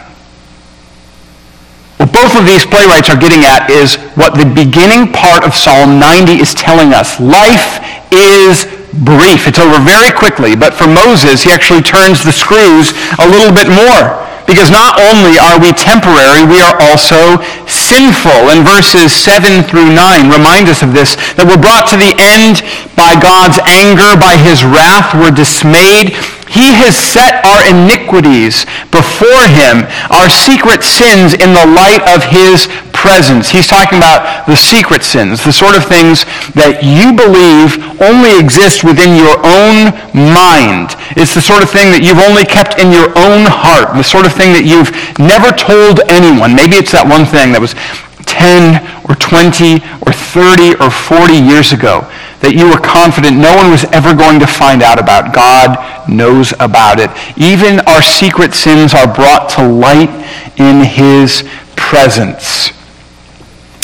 What 1.96 2.12
both 2.12 2.36
of 2.36 2.44
these 2.44 2.66
playwrights 2.66 3.08
are 3.08 3.16
getting 3.18 3.44
at 3.44 3.70
is 3.70 3.96
what 4.14 4.36
the 4.36 4.44
beginning 4.44 5.12
part 5.12 5.44
of 5.44 5.54
Psalm 5.54 5.98
90 5.98 6.38
is 6.38 6.52
telling 6.52 6.92
us. 6.92 7.18
Life 7.18 7.80
is 8.12 8.68
brief. 9.04 9.48
It's 9.48 9.58
over 9.58 9.80
very 9.80 10.12
quickly. 10.12 10.54
But 10.54 10.74
for 10.74 10.86
Moses, 10.86 11.42
he 11.42 11.50
actually 11.50 11.82
turns 11.82 12.22
the 12.22 12.32
screws 12.32 12.92
a 13.18 13.26
little 13.26 13.52
bit 13.52 13.68
more. 13.68 14.25
Because 14.46 14.70
not 14.70 14.96
only 15.02 15.36
are 15.42 15.58
we 15.58 15.74
temporary, 15.74 16.46
we 16.46 16.62
are 16.62 16.78
also 16.78 17.42
sinful. 17.66 18.54
And 18.54 18.62
verses 18.62 19.10
7 19.10 19.66
through 19.66 19.90
9 19.90 20.30
remind 20.30 20.70
us 20.70 20.86
of 20.86 20.94
this, 20.94 21.18
that 21.34 21.44
we're 21.44 21.60
brought 21.60 21.90
to 21.90 21.98
the 21.98 22.14
end 22.14 22.62
by 22.94 23.18
God's 23.18 23.58
anger, 23.66 24.14
by 24.14 24.38
his 24.38 24.62
wrath. 24.62 25.12
We're 25.18 25.34
dismayed. 25.34 26.14
He 26.46 26.78
has 26.78 26.94
set 26.94 27.42
our 27.42 27.66
iniquities 27.66 28.64
before 28.94 29.44
him, 29.50 29.82
our 30.14 30.30
secret 30.30 30.86
sins 30.86 31.34
in 31.34 31.50
the 31.50 31.66
light 31.66 32.06
of 32.06 32.22
his 32.22 32.70
presence. 32.96 33.52
He's 33.52 33.68
talking 33.68 34.00
about 34.00 34.48
the 34.48 34.56
secret 34.56 35.04
sins, 35.04 35.44
the 35.44 35.52
sort 35.52 35.76
of 35.76 35.84
things 35.84 36.24
that 36.56 36.80
you 36.80 37.12
believe 37.12 37.76
only 38.00 38.32
exist 38.40 38.80
within 38.82 39.12
your 39.12 39.36
own 39.44 39.92
mind. 40.16 40.96
It's 41.12 41.36
the 41.36 41.44
sort 41.44 41.60
of 41.60 41.68
thing 41.68 41.92
that 41.92 42.00
you've 42.00 42.24
only 42.24 42.48
kept 42.48 42.80
in 42.80 42.88
your 42.88 43.12
own 43.20 43.44
heart, 43.44 43.92
the 43.92 44.02
sort 44.02 44.24
of 44.24 44.32
thing 44.32 44.56
that 44.56 44.64
you've 44.64 44.90
never 45.20 45.52
told 45.52 46.00
anyone. 46.08 46.56
Maybe 46.56 46.80
it's 46.80 46.96
that 46.96 47.04
one 47.04 47.28
thing 47.28 47.52
that 47.52 47.60
was 47.60 47.76
10 48.24 48.80
or 49.06 49.14
20 49.14 49.84
or 50.08 50.12
30 50.16 50.80
or 50.80 50.90
40 50.90 51.36
years 51.36 51.76
ago 51.76 52.08
that 52.40 52.52
you 52.52 52.68
were 52.68 52.80
confident 52.80 53.36
no 53.36 53.54
one 53.56 53.70
was 53.70 53.84
ever 53.96 54.12
going 54.12 54.40
to 54.40 54.46
find 54.46 54.82
out 54.82 54.98
about. 55.00 55.32
God 55.32 55.80
knows 56.08 56.52
about 56.60 57.00
it. 57.00 57.08
Even 57.36 57.80
our 57.88 58.02
secret 58.02 58.52
sins 58.52 58.92
are 58.92 59.08
brought 59.08 59.48
to 59.56 59.66
light 59.66 60.12
in 60.58 60.84
his 60.84 61.44
presence. 61.76 62.75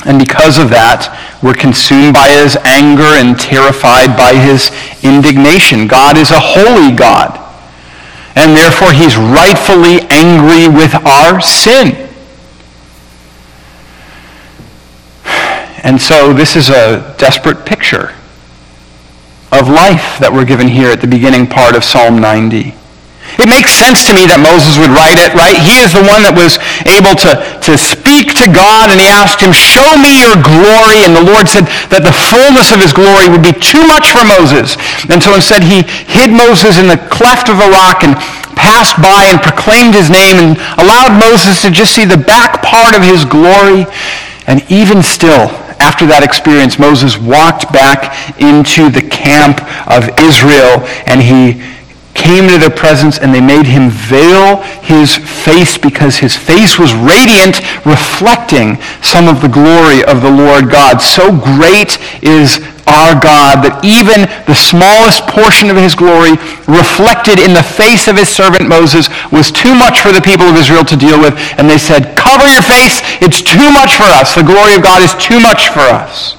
And 0.04 0.18
because 0.18 0.59
of 0.59 0.71
that, 0.71 1.14
we're 1.42 1.54
consumed 1.54 2.14
by 2.14 2.28
his 2.28 2.56
anger 2.64 3.18
and 3.23 3.38
terrified 3.38 4.16
by 4.16 4.35
his 4.35 4.71
indignation. 5.02 5.87
God 5.87 6.18
is 6.18 6.30
a 6.30 6.40
holy 6.40 6.90
God. 6.90 7.38
And 8.35 8.56
therefore, 8.56 8.92
he's 8.92 9.16
rightfully 9.16 10.02
angry 10.11 10.66
with 10.66 10.94
our 11.06 11.40
sin. 11.40 12.09
And 15.85 16.00
so 16.00 16.32
this 16.32 16.56
is 16.56 16.71
a 16.71 17.14
desperate 17.18 17.66
picture 17.66 18.14
of 19.50 19.68
life 19.68 20.18
that 20.18 20.30
we're 20.32 20.44
given 20.44 20.68
here 20.68 20.90
at 20.90 21.00
the 21.00 21.06
beginning 21.06 21.47
part 21.47 21.76
of 21.76 21.85
Psalm 21.85 22.21
90. 22.21 22.75
It 23.40 23.48
makes 23.48 23.72
sense 23.72 24.04
to 24.08 24.12
me 24.12 24.28
that 24.28 24.40
Moses 24.40 24.76
would 24.76 24.92
write 24.92 25.16
it, 25.16 25.32
right? 25.32 25.56
He 25.56 25.80
is 25.80 25.96
the 25.96 26.04
one 26.04 26.20
that 26.26 26.36
was 26.36 26.60
able 26.84 27.16
to, 27.24 27.40
to 27.64 27.72
speak 27.80 28.36
to 28.40 28.46
God, 28.50 28.92
and 28.92 29.00
he 29.00 29.08
asked 29.08 29.40
him, 29.40 29.52
show 29.56 29.96
me 29.96 30.20
your 30.20 30.36
glory. 30.36 31.04
And 31.04 31.16
the 31.16 31.24
Lord 31.24 31.48
said 31.48 31.64
that 31.88 32.04
the 32.04 32.12
fullness 32.12 32.74
of 32.74 32.84
his 32.84 32.92
glory 32.92 33.32
would 33.32 33.44
be 33.44 33.56
too 33.56 33.82
much 33.88 34.12
for 34.12 34.20
Moses. 34.26 34.76
And 35.08 35.24
so 35.24 35.32
instead 35.32 35.64
he 35.64 35.84
hid 36.08 36.28
Moses 36.28 36.76
in 36.76 36.88
the 36.88 37.00
cleft 37.08 37.48
of 37.48 37.56
a 37.60 37.68
rock 37.72 38.04
and 38.04 38.16
passed 38.52 39.00
by 39.00 39.26
and 39.32 39.40
proclaimed 39.40 39.96
his 39.96 40.12
name 40.12 40.36
and 40.38 40.60
allowed 40.78 41.16
Moses 41.18 41.62
to 41.62 41.70
just 41.70 41.96
see 41.96 42.04
the 42.04 42.20
back 42.20 42.62
part 42.62 42.94
of 42.94 43.02
his 43.02 43.24
glory. 43.24 43.88
And 44.46 44.60
even 44.70 45.02
still, 45.02 45.50
after 45.82 46.06
that 46.06 46.22
experience, 46.22 46.78
Moses 46.78 47.18
walked 47.18 47.72
back 47.72 48.14
into 48.38 48.86
the 48.90 49.02
camp 49.02 49.58
of 49.90 50.06
Israel 50.22 50.86
and 51.10 51.18
he 51.18 51.58
came 52.23 52.47
into 52.47 52.59
their 52.59 52.71
presence 52.71 53.19
and 53.19 53.35
they 53.35 53.43
made 53.43 53.67
him 53.67 53.91
veil 53.91 54.62
his 54.87 55.19
face 55.19 55.76
because 55.76 56.23
his 56.23 56.37
face 56.37 56.79
was 56.79 56.95
radiant, 56.95 57.59
reflecting 57.83 58.79
some 59.02 59.26
of 59.26 59.43
the 59.43 59.50
glory 59.50 60.07
of 60.07 60.23
the 60.23 60.31
Lord 60.31 60.71
God. 60.71 61.02
So 61.02 61.35
great 61.35 61.99
is 62.23 62.62
our 62.87 63.19
God 63.19 63.67
that 63.67 63.83
even 63.83 64.31
the 64.47 64.55
smallest 64.55 65.26
portion 65.26 65.71
of 65.71 65.79
his 65.79 65.99
glory 65.99 66.38
reflected 66.71 67.43
in 67.43 67.55
the 67.55 67.62
face 67.62 68.07
of 68.07 68.14
his 68.14 68.31
servant 68.31 68.71
Moses 68.71 69.11
was 69.35 69.50
too 69.50 69.75
much 69.75 69.99
for 69.99 70.14
the 70.14 70.23
people 70.23 70.47
of 70.47 70.55
Israel 70.55 70.87
to 70.87 70.99
deal 70.99 71.19
with. 71.19 71.35
And 71.59 71.67
they 71.67 71.79
said, 71.79 72.14
cover 72.14 72.47
your 72.47 72.62
face. 72.62 73.02
It's 73.19 73.43
too 73.43 73.71
much 73.75 73.99
for 73.99 74.07
us. 74.07 74.35
The 74.38 74.47
glory 74.47 74.79
of 74.79 74.83
God 74.87 75.02
is 75.02 75.14
too 75.19 75.43
much 75.43 75.75
for 75.75 75.83
us. 75.83 76.38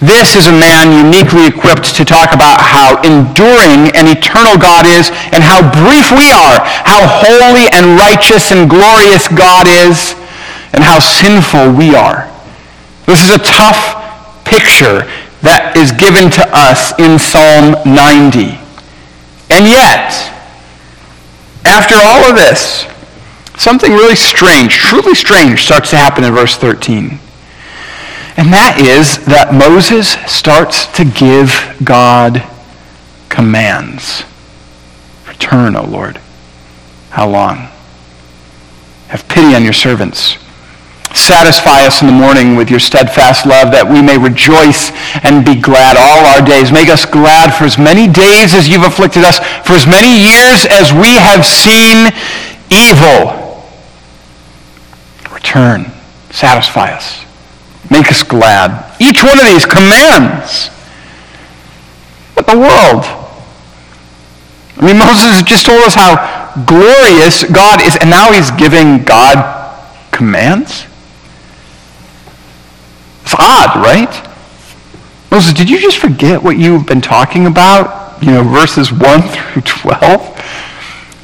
This 0.00 0.36
is 0.36 0.46
a 0.46 0.52
man 0.52 0.94
uniquely 0.94 1.46
equipped 1.46 1.96
to 1.96 2.04
talk 2.04 2.32
about 2.32 2.62
how 2.62 3.02
enduring 3.02 3.90
and 3.98 4.06
eternal 4.06 4.54
God 4.56 4.86
is 4.86 5.10
and 5.34 5.42
how 5.42 5.58
brief 5.74 6.14
we 6.14 6.30
are, 6.30 6.62
how 6.86 7.02
holy 7.02 7.66
and 7.74 7.98
righteous 7.98 8.52
and 8.52 8.70
glorious 8.70 9.26
God 9.26 9.66
is, 9.66 10.14
and 10.72 10.84
how 10.84 11.00
sinful 11.00 11.74
we 11.74 11.96
are. 11.96 12.30
This 13.06 13.24
is 13.24 13.34
a 13.34 13.42
tough 13.42 14.44
picture 14.44 15.02
that 15.42 15.74
is 15.76 15.90
given 15.90 16.30
to 16.30 16.46
us 16.54 16.94
in 17.02 17.18
Psalm 17.18 17.74
90. 17.82 18.54
And 19.50 19.66
yet, 19.66 20.14
after 21.64 21.98
all 21.98 22.30
of 22.30 22.36
this, 22.36 22.86
something 23.58 23.90
really 23.90 24.14
strange, 24.14 24.74
truly 24.74 25.14
strange, 25.14 25.64
starts 25.64 25.90
to 25.90 25.96
happen 25.96 26.22
in 26.22 26.32
verse 26.32 26.56
13. 26.56 27.18
And 28.38 28.52
that 28.52 28.78
is 28.78 29.18
that 29.26 29.50
Moses 29.52 30.14
starts 30.30 30.86
to 30.94 31.02
give 31.04 31.50
God 31.82 32.38
commands. 33.28 34.22
Return, 35.26 35.74
O 35.74 35.82
Lord. 35.82 36.20
How 37.10 37.28
long? 37.28 37.68
Have 39.08 39.26
pity 39.28 39.56
on 39.56 39.64
your 39.64 39.72
servants. 39.72 40.38
Satisfy 41.14 41.82
us 41.82 42.00
in 42.00 42.06
the 42.06 42.14
morning 42.14 42.54
with 42.54 42.70
your 42.70 42.78
steadfast 42.78 43.44
love 43.44 43.72
that 43.72 43.82
we 43.82 44.00
may 44.00 44.14
rejoice 44.14 44.94
and 45.26 45.44
be 45.44 45.58
glad 45.58 45.98
all 45.98 46.22
our 46.30 46.38
days. 46.38 46.70
Make 46.70 46.88
us 46.88 47.04
glad 47.04 47.50
for 47.58 47.64
as 47.64 47.76
many 47.76 48.06
days 48.06 48.54
as 48.54 48.68
you've 48.68 48.86
afflicted 48.86 49.24
us, 49.24 49.42
for 49.66 49.74
as 49.74 49.82
many 49.82 50.14
years 50.14 50.62
as 50.70 50.94
we 50.94 51.18
have 51.18 51.42
seen 51.42 52.14
evil. 52.70 53.34
Return. 55.34 55.90
Satisfy 56.30 56.94
us. 56.94 57.27
Make 57.90 58.10
us 58.10 58.22
glad. 58.22 58.94
Each 59.00 59.22
one 59.22 59.38
of 59.38 59.46
these 59.46 59.64
commands. 59.64 60.68
What 62.34 62.46
the 62.46 62.58
world? 62.58 63.04
I 64.76 64.86
mean, 64.86 64.98
Moses 64.98 65.42
just 65.42 65.66
told 65.66 65.82
us 65.82 65.94
how 65.94 66.54
glorious 66.66 67.44
God 67.44 67.80
is, 67.82 67.96
and 67.96 68.10
now 68.10 68.32
he's 68.32 68.50
giving 68.52 69.02
God 69.04 69.58
commands? 70.12 70.84
It's 73.22 73.34
odd, 73.38 73.76
right? 73.76 74.28
Moses, 75.30 75.52
did 75.52 75.70
you 75.70 75.80
just 75.80 75.98
forget 75.98 76.42
what 76.42 76.58
you've 76.58 76.86
been 76.86 77.00
talking 77.00 77.46
about? 77.46 78.22
You 78.22 78.32
know, 78.32 78.42
verses 78.42 78.92
1 78.92 79.22
through 79.22 79.62
12? 79.62 80.34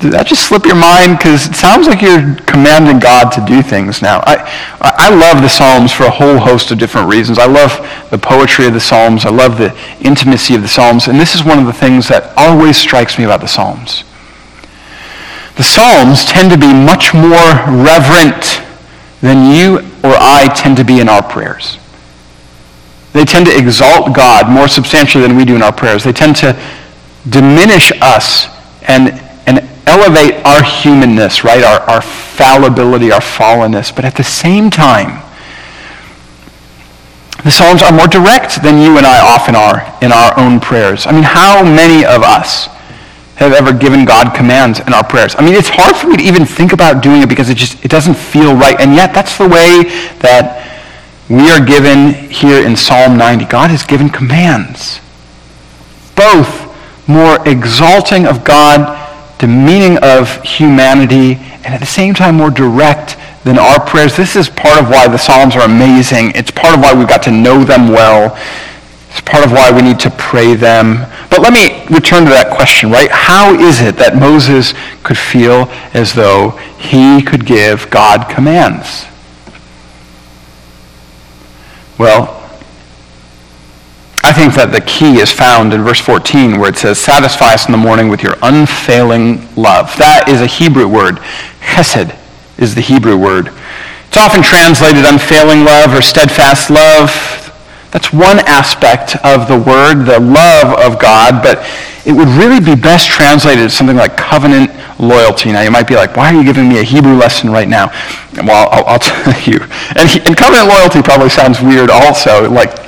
Did 0.04 0.12
that 0.12 0.26
just 0.26 0.46
slip 0.46 0.66
your 0.66 0.76
mind? 0.76 1.16
Because 1.16 1.48
it 1.48 1.54
sounds 1.54 1.88
like 1.88 2.02
you're 2.02 2.36
commanding 2.44 3.00
God 3.00 3.32
to 3.32 3.40
do 3.48 3.62
things 3.62 4.02
now. 4.02 4.20
I, 4.26 4.36
I 4.82 5.08
love 5.08 5.40
the 5.40 5.48
Psalms 5.48 5.92
for 5.92 6.04
a 6.04 6.10
whole 6.10 6.36
host 6.36 6.70
of 6.70 6.76
different 6.76 7.08
reasons. 7.08 7.38
I 7.38 7.46
love 7.46 7.72
the 8.10 8.18
poetry 8.18 8.66
of 8.66 8.74
the 8.74 8.84
Psalms. 8.84 9.24
I 9.24 9.30
love 9.30 9.56
the 9.56 9.72
intimacy 10.04 10.54
of 10.54 10.60
the 10.60 10.68
Psalms. 10.68 11.08
And 11.08 11.18
this 11.18 11.34
is 11.34 11.42
one 11.42 11.58
of 11.58 11.64
the 11.64 11.72
things 11.72 12.06
that 12.08 12.34
always 12.36 12.76
strikes 12.76 13.16
me 13.16 13.24
about 13.24 13.40
the 13.40 13.48
Psalms. 13.48 14.04
The 15.56 15.64
Psalms 15.64 16.26
tend 16.26 16.52
to 16.52 16.58
be 16.58 16.68
much 16.68 17.14
more 17.14 17.56
reverent 17.72 18.60
than 19.22 19.56
you 19.56 19.78
or 20.04 20.12
I 20.20 20.52
tend 20.54 20.76
to 20.76 20.84
be 20.84 21.00
in 21.00 21.08
our 21.08 21.22
prayers. 21.22 21.78
They 23.14 23.24
tend 23.24 23.46
to 23.46 23.56
exalt 23.56 24.14
God 24.14 24.52
more 24.52 24.68
substantially 24.68 25.26
than 25.26 25.34
we 25.34 25.46
do 25.46 25.56
in 25.56 25.62
our 25.62 25.72
prayers. 25.72 26.04
They 26.04 26.12
tend 26.12 26.36
to 26.44 26.52
diminish 27.26 27.90
us 28.02 28.52
and 28.82 29.24
elevate 29.86 30.44
our 30.44 30.62
humanness, 30.62 31.44
right? 31.44 31.62
Our, 31.62 31.80
our 31.88 32.00
fallibility, 32.00 33.12
our 33.12 33.20
fallenness. 33.20 33.94
But 33.94 34.04
at 34.04 34.16
the 34.16 34.24
same 34.24 34.70
time, 34.70 35.22
the 37.44 37.50
Psalms 37.50 37.82
are 37.82 37.92
more 37.92 38.06
direct 38.06 38.62
than 38.62 38.78
you 38.78 38.96
and 38.96 39.06
I 39.06 39.20
often 39.20 39.54
are 39.54 39.84
in 40.00 40.12
our 40.12 40.38
own 40.40 40.60
prayers. 40.60 41.06
I 41.06 41.12
mean, 41.12 41.24
how 41.24 41.62
many 41.62 42.04
of 42.04 42.22
us 42.22 42.68
have 43.36 43.52
ever 43.52 43.72
given 43.72 44.06
God 44.06 44.34
commands 44.34 44.80
in 44.80 44.94
our 44.94 45.04
prayers? 45.04 45.34
I 45.36 45.44
mean, 45.44 45.54
it's 45.54 45.68
hard 45.68 45.94
for 45.94 46.08
me 46.08 46.16
to 46.16 46.22
even 46.22 46.46
think 46.46 46.72
about 46.72 47.02
doing 47.02 47.20
it 47.20 47.28
because 47.28 47.50
it 47.50 47.58
just 47.58 47.84
it 47.84 47.90
doesn't 47.90 48.14
feel 48.14 48.54
right. 48.54 48.80
And 48.80 48.94
yet 48.94 49.12
that's 49.12 49.36
the 49.36 49.46
way 49.46 49.84
that 50.20 50.64
we 51.28 51.50
are 51.50 51.62
given 51.64 52.30
here 52.30 52.64
in 52.64 52.76
Psalm 52.76 53.18
90. 53.18 53.44
God 53.44 53.70
has 53.70 53.82
given 53.82 54.08
commands. 54.08 55.00
Both 56.16 56.64
more 57.06 57.46
exalting 57.46 58.26
of 58.26 58.42
God 58.44 59.03
the 59.38 59.46
meaning 59.46 59.98
of 60.02 60.42
humanity, 60.42 61.34
and 61.64 61.66
at 61.66 61.80
the 61.80 61.86
same 61.86 62.14
time 62.14 62.36
more 62.36 62.50
direct 62.50 63.16
than 63.44 63.58
our 63.58 63.84
prayers. 63.84 64.16
This 64.16 64.36
is 64.36 64.48
part 64.48 64.82
of 64.82 64.88
why 64.88 65.06
the 65.06 65.18
Psalms 65.18 65.54
are 65.56 65.64
amazing. 65.64 66.32
It's 66.34 66.50
part 66.50 66.74
of 66.74 66.80
why 66.80 66.94
we've 66.94 67.08
got 67.08 67.22
to 67.24 67.30
know 67.30 67.62
them 67.62 67.88
well. 67.88 68.36
It's 69.10 69.20
part 69.20 69.44
of 69.44 69.52
why 69.52 69.70
we 69.70 69.82
need 69.82 70.00
to 70.00 70.10
pray 70.10 70.54
them. 70.54 71.06
But 71.30 71.40
let 71.40 71.52
me 71.52 71.84
return 71.94 72.24
to 72.24 72.30
that 72.30 72.52
question, 72.54 72.90
right? 72.90 73.10
How 73.10 73.54
is 73.54 73.80
it 73.80 73.96
that 73.96 74.16
Moses 74.16 74.74
could 75.02 75.18
feel 75.18 75.68
as 75.94 76.14
though 76.14 76.50
he 76.78 77.22
could 77.22 77.46
give 77.46 77.90
God 77.90 78.28
commands? 78.28 79.06
Well, 81.98 82.33
I 84.24 84.32
think 84.32 84.54
that 84.54 84.72
the 84.72 84.80
key 84.80 85.20
is 85.20 85.30
found 85.30 85.74
in 85.74 85.84
verse 85.84 86.00
14 86.00 86.58
where 86.58 86.70
it 86.70 86.76
says, 86.76 86.98
satisfy 86.98 87.52
us 87.52 87.66
in 87.66 87.72
the 87.72 87.78
morning 87.78 88.08
with 88.08 88.22
your 88.22 88.40
unfailing 88.40 89.44
love. 89.54 89.92
That 90.00 90.32
is 90.32 90.40
a 90.40 90.48
Hebrew 90.48 90.88
word. 90.88 91.20
Chesed 91.60 92.16
is 92.56 92.74
the 92.74 92.80
Hebrew 92.80 93.20
word. 93.20 93.52
It's 94.08 94.16
often 94.16 94.40
translated 94.40 95.04
unfailing 95.04 95.68
love 95.68 95.92
or 95.92 96.00
steadfast 96.00 96.70
love. 96.72 97.12
That's 97.92 98.16
one 98.16 98.40
aspect 98.48 99.12
of 99.20 99.44
the 99.44 99.60
word, 99.60 100.08
the 100.08 100.20
love 100.20 100.72
of 100.80 100.98
God, 100.98 101.44
but 101.44 101.60
it 102.08 102.16
would 102.16 102.28
really 102.40 102.64
be 102.64 102.80
best 102.80 103.12
translated 103.12 103.68
as 103.68 103.76
something 103.76 103.96
like 103.96 104.16
covenant 104.16 104.72
loyalty. 104.98 105.52
Now, 105.52 105.60
you 105.60 105.70
might 105.70 105.86
be 105.86 105.96
like, 105.96 106.16
why 106.16 106.32
are 106.32 106.38
you 106.40 106.44
giving 106.44 106.68
me 106.68 106.80
a 106.80 106.82
Hebrew 106.82 107.14
lesson 107.14 107.50
right 107.50 107.68
now? 107.68 107.92
Well, 108.40 108.72
I'll, 108.72 108.96
I'll 108.96 108.98
tell 109.04 109.36
you. 109.44 109.60
And, 110.00 110.08
and 110.24 110.32
covenant 110.32 110.72
loyalty 110.72 111.02
probably 111.02 111.28
sounds 111.28 111.60
weird 111.60 111.90
also. 111.90 112.48
Like, 112.48 112.83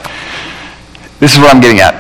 this 1.21 1.33
is 1.33 1.39
what 1.39 1.55
I'm 1.55 1.61
getting 1.61 1.81
at. 1.81 1.95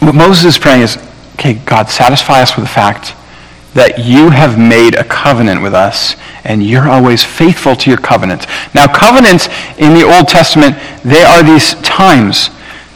What 0.00 0.14
Moses 0.14 0.44
is 0.44 0.58
praying 0.58 0.82
is, 0.82 0.96
okay, 1.34 1.54
God, 1.54 1.88
satisfy 1.88 2.42
us 2.42 2.56
with 2.56 2.64
the 2.64 2.70
fact 2.70 3.14
that 3.74 4.04
you 4.04 4.30
have 4.30 4.58
made 4.58 4.94
a 4.94 5.04
covenant 5.04 5.62
with 5.62 5.74
us 5.74 6.16
and 6.44 6.62
you're 6.62 6.88
always 6.88 7.24
faithful 7.24 7.76
to 7.76 7.90
your 7.90 7.98
covenants. 7.98 8.46
Now, 8.74 8.86
covenants 8.86 9.48
in 9.78 9.94
the 9.94 10.02
Old 10.02 10.28
Testament, 10.28 10.76
they 11.04 11.22
are 11.22 11.42
these 11.42 11.74
times, 11.76 12.50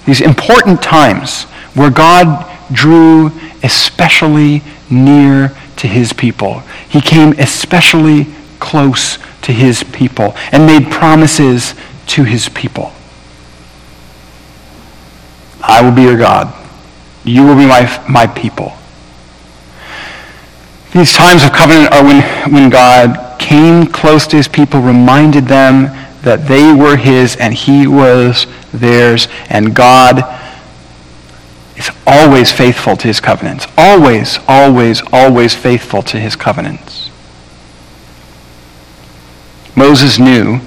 these 0.06 0.20
important 0.20 0.82
times 0.82 1.44
where 1.74 1.90
God 1.90 2.48
drew 2.72 3.30
especially 3.62 4.62
near 4.90 5.54
to 5.76 5.86
his 5.86 6.12
people. 6.12 6.60
He 6.88 7.00
came 7.00 7.32
especially 7.38 8.26
close 8.58 9.18
to 9.42 9.52
his 9.52 9.82
people 9.82 10.34
and 10.52 10.66
made 10.66 10.90
promises 10.90 11.74
to 12.08 12.24
his 12.24 12.48
people. 12.48 12.92
I 15.62 15.80
will 15.82 15.92
be 15.92 16.02
your 16.02 16.18
God. 16.18 16.52
You 17.24 17.44
will 17.44 17.54
be 17.54 17.66
my, 17.66 18.04
my 18.08 18.26
people. 18.26 18.72
These 20.92 21.14
times 21.14 21.42
of 21.44 21.52
covenant 21.52 21.92
are 21.92 22.04
when, 22.04 22.52
when 22.52 22.68
God 22.68 23.38
came 23.40 23.86
close 23.86 24.26
to 24.28 24.36
his 24.36 24.48
people, 24.48 24.80
reminded 24.80 25.46
them 25.46 25.84
that 26.22 26.46
they 26.46 26.72
were 26.72 26.96
his 26.96 27.36
and 27.36 27.54
he 27.54 27.86
was 27.86 28.46
theirs, 28.72 29.28
and 29.48 29.74
God 29.74 30.22
is 31.76 31.90
always 32.06 32.52
faithful 32.52 32.96
to 32.96 33.08
his 33.08 33.20
covenants. 33.20 33.66
Always, 33.76 34.38
always, 34.46 35.02
always 35.12 35.54
faithful 35.54 36.02
to 36.02 36.20
his 36.20 36.36
covenants. 36.36 37.10
Moses 39.74 40.18
knew 40.18 40.60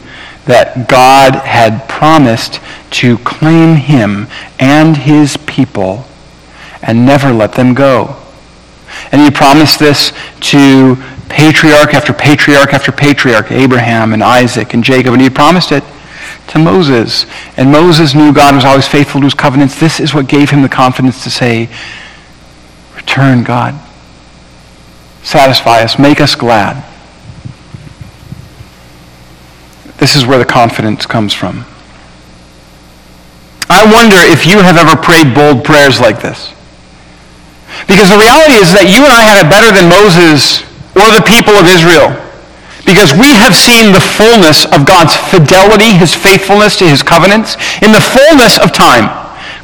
that 0.45 0.87
God 0.87 1.35
had 1.35 1.87
promised 1.89 2.59
to 2.91 3.17
claim 3.19 3.75
him 3.75 4.27
and 4.59 4.95
his 4.95 5.37
people 5.37 6.05
and 6.81 7.05
never 7.05 7.31
let 7.31 7.53
them 7.53 7.73
go. 7.73 8.15
And 9.11 9.21
he 9.21 9.31
promised 9.31 9.79
this 9.79 10.13
to 10.41 10.95
patriarch 11.29 11.93
after 11.93 12.13
patriarch 12.13 12.73
after 12.73 12.91
patriarch, 12.91 13.51
Abraham 13.51 14.13
and 14.13 14.23
Isaac 14.23 14.73
and 14.73 14.83
Jacob, 14.83 15.13
and 15.13 15.21
he 15.21 15.29
promised 15.29 15.71
it 15.71 15.83
to 16.47 16.59
Moses. 16.59 17.25
And 17.57 17.71
Moses 17.71 18.13
knew 18.13 18.33
God 18.33 18.55
was 18.55 18.65
always 18.65 18.87
faithful 18.87 19.21
to 19.21 19.25
his 19.25 19.33
covenants. 19.33 19.79
This 19.79 19.99
is 19.99 20.13
what 20.13 20.27
gave 20.27 20.51
him 20.51 20.61
the 20.61 20.69
confidence 20.69 21.23
to 21.23 21.29
say, 21.31 21.69
Return, 22.95 23.43
God. 23.43 23.79
Satisfy 25.23 25.81
us. 25.81 25.97
Make 25.97 26.21
us 26.21 26.35
glad. 26.35 26.83
This 29.97 30.15
is 30.15 30.25
where 30.25 30.37
the 30.37 30.45
confidence 30.45 31.05
comes 31.05 31.33
from. 31.33 31.65
I 33.69 33.81
wonder 33.87 34.17
if 34.19 34.45
you 34.45 34.61
have 34.61 34.77
ever 34.77 34.95
prayed 34.95 35.33
bold 35.33 35.65
prayers 35.65 35.99
like 35.99 36.21
this. 36.21 36.53
Because 37.87 38.07
the 38.07 38.21
reality 38.21 38.55
is 38.61 38.71
that 38.71 38.87
you 38.87 39.03
and 39.03 39.11
I 39.11 39.23
had 39.25 39.41
it 39.41 39.51
better 39.51 39.73
than 39.73 39.91
Moses 39.91 40.63
or 40.95 41.11
the 41.11 41.25
people 41.25 41.57
of 41.59 41.67
Israel. 41.67 42.13
Because 42.87 43.11
we 43.17 43.33
have 43.35 43.57
seen 43.57 43.91
the 43.91 43.99
fullness 43.99 44.63
of 44.69 44.85
God's 44.85 45.17
fidelity, 45.17 45.97
his 45.97 46.13
faithfulness 46.13 46.77
to 46.79 46.85
his 46.85 47.01
covenants, 47.01 47.57
in 47.81 47.91
the 47.91 47.99
fullness 47.99 48.61
of 48.61 48.71
time. 48.71 49.09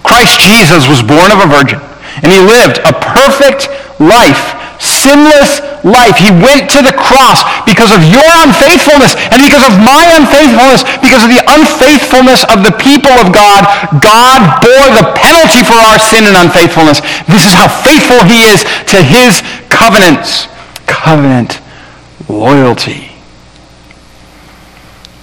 Christ 0.02 0.42
Jesus 0.42 0.90
was 0.90 1.06
born 1.06 1.30
of 1.30 1.40
a 1.40 1.48
virgin, 1.48 1.80
and 2.26 2.34
he 2.34 2.42
lived 2.42 2.82
a 2.82 2.94
perfect 2.98 3.70
life 4.02 4.58
sinless 4.82 5.62
life. 5.84 6.18
He 6.18 6.32
went 6.32 6.70
to 6.74 6.82
the 6.82 6.94
cross 6.94 7.46
because 7.66 7.94
of 7.94 8.02
your 8.06 8.32
unfaithfulness 8.42 9.18
and 9.30 9.40
because 9.42 9.62
of 9.66 9.78
my 9.82 10.02
unfaithfulness, 10.18 10.86
because 11.02 11.26
of 11.26 11.32
the 11.32 11.44
unfaithfulness 11.46 12.48
of 12.50 12.64
the 12.66 12.74
people 12.80 13.14
of 13.22 13.34
God. 13.34 13.68
God 14.02 14.40
bore 14.64 14.90
the 14.98 15.06
penalty 15.18 15.62
for 15.66 15.78
our 15.78 16.00
sin 16.00 16.26
and 16.26 16.38
unfaithfulness. 16.38 17.02
This 17.28 17.46
is 17.46 17.54
how 17.54 17.70
faithful 17.70 18.24
he 18.26 18.50
is 18.50 18.64
to 18.94 18.98
his 19.02 19.42
covenants. 19.70 20.48
Covenant 20.88 21.62
loyalty. 22.30 23.11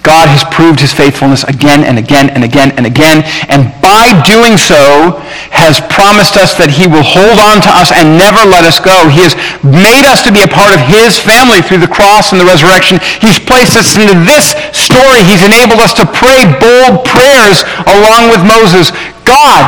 God 0.09 0.25
has 0.25 0.41
proved 0.49 0.81
his 0.81 0.89
faithfulness 0.89 1.45
again 1.45 1.85
and 1.85 2.01
again 2.01 2.33
and 2.33 2.41
again 2.41 2.73
and 2.73 2.89
again, 2.89 3.21
and 3.45 3.69
by 3.77 4.09
doing 4.25 4.57
so 4.57 5.21
has 5.53 5.77
promised 5.85 6.33
us 6.33 6.57
that 6.57 6.73
he 6.73 6.89
will 6.89 7.05
hold 7.05 7.37
on 7.37 7.61
to 7.61 7.69
us 7.69 7.93
and 7.93 8.17
never 8.17 8.41
let 8.41 8.65
us 8.65 8.81
go. 8.81 9.05
He 9.05 9.21
has 9.21 9.37
made 9.61 10.09
us 10.09 10.25
to 10.25 10.33
be 10.33 10.41
a 10.41 10.49
part 10.49 10.73
of 10.73 10.81
his 10.81 11.21
family 11.21 11.61
through 11.61 11.85
the 11.85 11.93
cross 11.93 12.33
and 12.33 12.41
the 12.41 12.49
resurrection. 12.49 12.97
He's 13.21 13.37
placed 13.37 13.77
us 13.77 13.93
into 13.93 14.17
this 14.25 14.57
story. 14.73 15.21
He's 15.29 15.45
enabled 15.45 15.77
us 15.77 15.93
to 16.01 16.09
pray 16.09 16.41
bold 16.57 17.05
prayers 17.05 17.61
along 17.85 18.33
with 18.33 18.41
Moses. 18.41 18.89
God, 19.29 19.61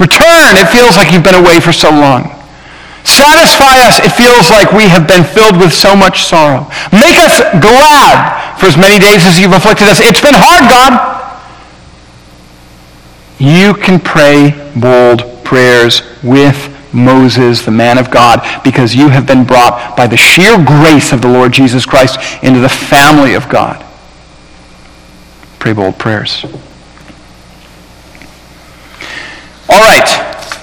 return. 0.00 0.56
It 0.56 0.72
feels 0.72 0.96
like 0.96 1.12
you've 1.12 1.28
been 1.28 1.36
away 1.36 1.60
for 1.60 1.76
so 1.76 1.92
long. 1.92 2.35
Satisfy 3.06 3.86
us. 3.86 4.00
It 4.00 4.10
feels 4.10 4.50
like 4.50 4.72
we 4.72 4.88
have 4.88 5.06
been 5.06 5.22
filled 5.22 5.56
with 5.56 5.72
so 5.72 5.94
much 5.94 6.24
sorrow. 6.24 6.66
Make 6.90 7.16
us 7.22 7.38
glad 7.62 8.58
for 8.58 8.66
as 8.66 8.76
many 8.76 8.98
days 8.98 9.24
as 9.24 9.38
you've 9.38 9.52
afflicted 9.52 9.86
us. 9.86 10.00
It's 10.00 10.20
been 10.20 10.34
hard, 10.34 10.66
God. 10.68 11.14
You 13.38 13.74
can 13.74 14.00
pray 14.00 14.50
bold 14.74 15.44
prayers 15.44 16.02
with 16.24 16.72
Moses, 16.92 17.62
the 17.64 17.70
man 17.70 17.96
of 17.96 18.10
God, 18.10 18.40
because 18.64 18.92
you 18.92 19.08
have 19.08 19.24
been 19.24 19.44
brought 19.44 19.96
by 19.96 20.08
the 20.08 20.16
sheer 20.16 20.56
grace 20.56 21.12
of 21.12 21.22
the 21.22 21.28
Lord 21.28 21.52
Jesus 21.52 21.86
Christ 21.86 22.18
into 22.42 22.58
the 22.58 22.68
family 22.68 23.34
of 23.34 23.48
God. 23.48 23.84
Pray 25.60 25.74
bold 25.74 25.96
prayers. 25.96 26.44
All 29.68 29.80
right. 29.80 30.08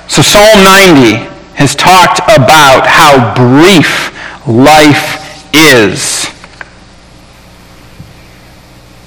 So 0.09 0.21
Psalm 0.21 0.63
90 0.63 1.32
has 1.55 1.75
talked 1.75 2.19
about 2.23 2.87
how 2.87 3.33
brief 3.35 4.11
life 4.47 5.53
is. 5.53 6.27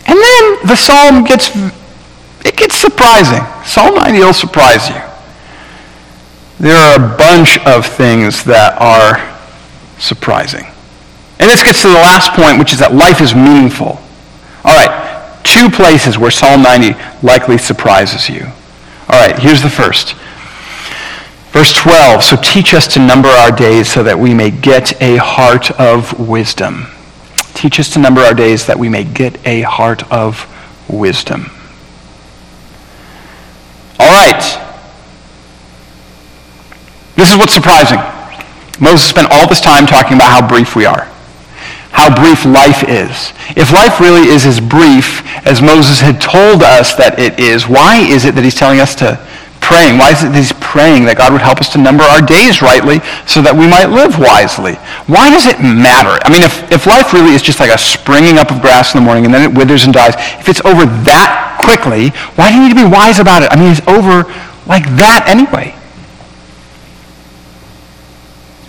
And 0.07 0.17
then 0.17 0.67
the 0.67 0.77
psalm 0.77 1.25
gets, 1.25 1.51
it 2.45 2.57
gets 2.57 2.77
surprising. 2.77 3.43
Psalm 3.65 3.95
90 3.97 4.19
will 4.21 4.33
surprise 4.33 4.89
you. 4.89 5.01
There 6.59 6.77
are 6.77 6.97
a 6.97 7.17
bunch 7.17 7.59
of 7.67 7.85
things 7.85 8.45
that 8.45 8.81
are 8.81 9.21
surprising. 9.99 10.65
And 11.39 11.51
this 11.51 11.63
gets 11.63 11.83
to 11.83 11.89
the 11.89 11.95
last 11.95 12.33
point, 12.33 12.59
which 12.59 12.73
is 12.73 12.79
that 12.79 12.95
life 12.95 13.21
is 13.21 13.35
meaningful. 13.35 14.01
All 14.65 14.73
right, 14.73 15.41
two 15.45 15.69
places 15.69 16.17
where 16.17 16.31
Psalm 16.31 16.63
90 16.63 16.99
likely 17.23 17.59
surprises 17.59 18.29
you. 18.29 18.47
All 19.09 19.21
right, 19.21 19.39
here's 19.39 19.63
the 19.63 19.71
first. 19.71 20.17
Verse 21.57 21.73
12, 21.73 22.23
so 22.23 22.37
teach 22.43 22.75
us 22.75 22.87
to 22.87 23.01
number 23.01 23.29
our 23.29 23.51
days 23.51 23.91
so 23.91 24.03
that 24.03 24.19
we 24.19 24.35
may 24.35 24.51
get 24.51 25.01
a 25.01 25.17
heart 25.17 25.71
of 25.81 26.29
wisdom. 26.29 26.87
Teach 27.55 27.81
us 27.81 27.91
to 27.95 27.99
number 27.99 28.21
our 28.21 28.35
days 28.35 28.67
that 28.67 28.79
we 28.79 28.91
may 28.91 29.05
get 29.05 29.39
a 29.47 29.63
heart 29.63 30.03
of 30.13 30.45
wisdom. 30.87 31.47
All 33.99 34.13
right. 34.13 34.43
This 37.15 37.33
is 37.33 37.39
what's 37.39 37.55
surprising. 37.55 38.01
Moses 38.79 39.09
spent 39.09 39.29
all 39.31 39.49
this 39.49 39.63
time 39.63 39.87
talking 39.87 40.19
about 40.19 40.29
how 40.29 40.47
brief 40.47 40.77
we 40.77 40.85
are, 40.85 41.05
how 41.91 42.15
brief 42.15 42.45
life 42.45 42.87
is. 42.87 43.33
If 43.57 43.73
life 43.73 43.99
really 43.99 44.29
is 44.29 44.45
as 44.45 44.61
brief 44.61 45.25
as 45.47 45.63
Moses 45.63 46.01
had 46.01 46.21
told 46.21 46.63
us 46.63 46.95
that 46.97 47.19
it 47.19 47.41
is, 47.41 47.67
why 47.67 47.97
is 47.97 48.27
it 48.27 48.35
that 48.35 48.45
he's 48.45 48.55
telling 48.55 48.79
us 48.79 48.95
to 48.97 49.27
praying? 49.67 49.99
Why 49.99 50.15
is 50.15 50.23
it 50.23 50.31
that 50.31 50.39
he's 50.39 50.55
praying 50.63 51.11
that 51.11 51.19
God 51.19 51.35
would 51.35 51.43
help 51.43 51.59
us 51.59 51.67
to 51.75 51.79
number 51.83 52.07
our 52.07 52.23
days 52.23 52.63
rightly 52.63 53.03
so 53.27 53.43
that 53.43 53.51
we 53.51 53.67
might 53.67 53.91
live 53.91 54.15
wisely? 54.15 54.79
Why 55.11 55.27
does 55.27 55.51
it 55.51 55.59
matter? 55.59 56.15
I 56.23 56.31
mean, 56.31 56.47
if, 56.47 56.63
if 56.71 56.87
life 56.87 57.11
really 57.11 57.35
is 57.35 57.43
just 57.43 57.59
like 57.59 57.75
a 57.75 57.79
springing 57.79 58.39
up 58.39 58.55
of 58.55 58.63
grass 58.63 58.95
in 58.95 59.03
the 59.03 59.05
morning 59.05 59.27
and 59.27 59.35
then 59.35 59.43
it 59.43 59.51
withers 59.51 59.83
and 59.83 59.91
dies, 59.91 60.15
if 60.39 60.47
it's 60.47 60.63
over 60.63 60.87
that 61.11 61.59
quickly, 61.59 62.15
why 62.39 62.55
do 62.55 62.63
you 62.63 62.63
need 62.63 62.75
to 62.79 62.79
be 62.79 62.87
wise 62.87 63.19
about 63.19 63.43
it? 63.43 63.51
I 63.51 63.59
mean, 63.59 63.75
it's 63.75 63.83
over 63.91 64.31
like 64.71 64.87
that 65.03 65.27
anyway. 65.27 65.75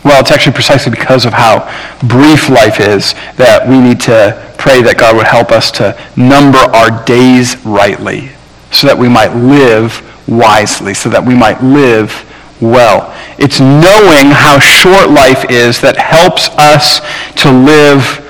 Well, 0.02 0.22
it's 0.22 0.32
actually 0.32 0.54
precisely 0.54 0.90
because 0.90 1.26
of 1.26 1.34
how 1.34 1.70
brief 2.02 2.50
life 2.50 2.80
is 2.80 3.14
that 3.38 3.68
we 3.70 3.78
need 3.78 4.00
to 4.10 4.34
pray 4.58 4.82
that 4.82 4.98
God 4.98 5.16
would 5.16 5.28
help 5.28 5.52
us 5.52 5.70
to 5.78 5.94
number 6.16 6.58
our 6.58 6.90
days 7.06 7.60
rightly 7.66 8.32
so 8.72 8.88
that 8.88 8.98
we 8.98 9.10
might 9.10 9.36
live 9.36 10.02
wisely, 10.28 10.94
so 10.94 11.10
that 11.10 11.24
we 11.24 11.36
might 11.36 11.62
live 11.64 12.24
well. 12.62 13.14
It's 13.38 13.60
knowing 13.60 14.32
how 14.32 14.60
short 14.60 15.10
life 15.10 15.50
is 15.50 15.80
that 15.82 15.98
helps 15.98 16.50
us 16.58 17.00
to 17.44 17.52
live 17.52 18.24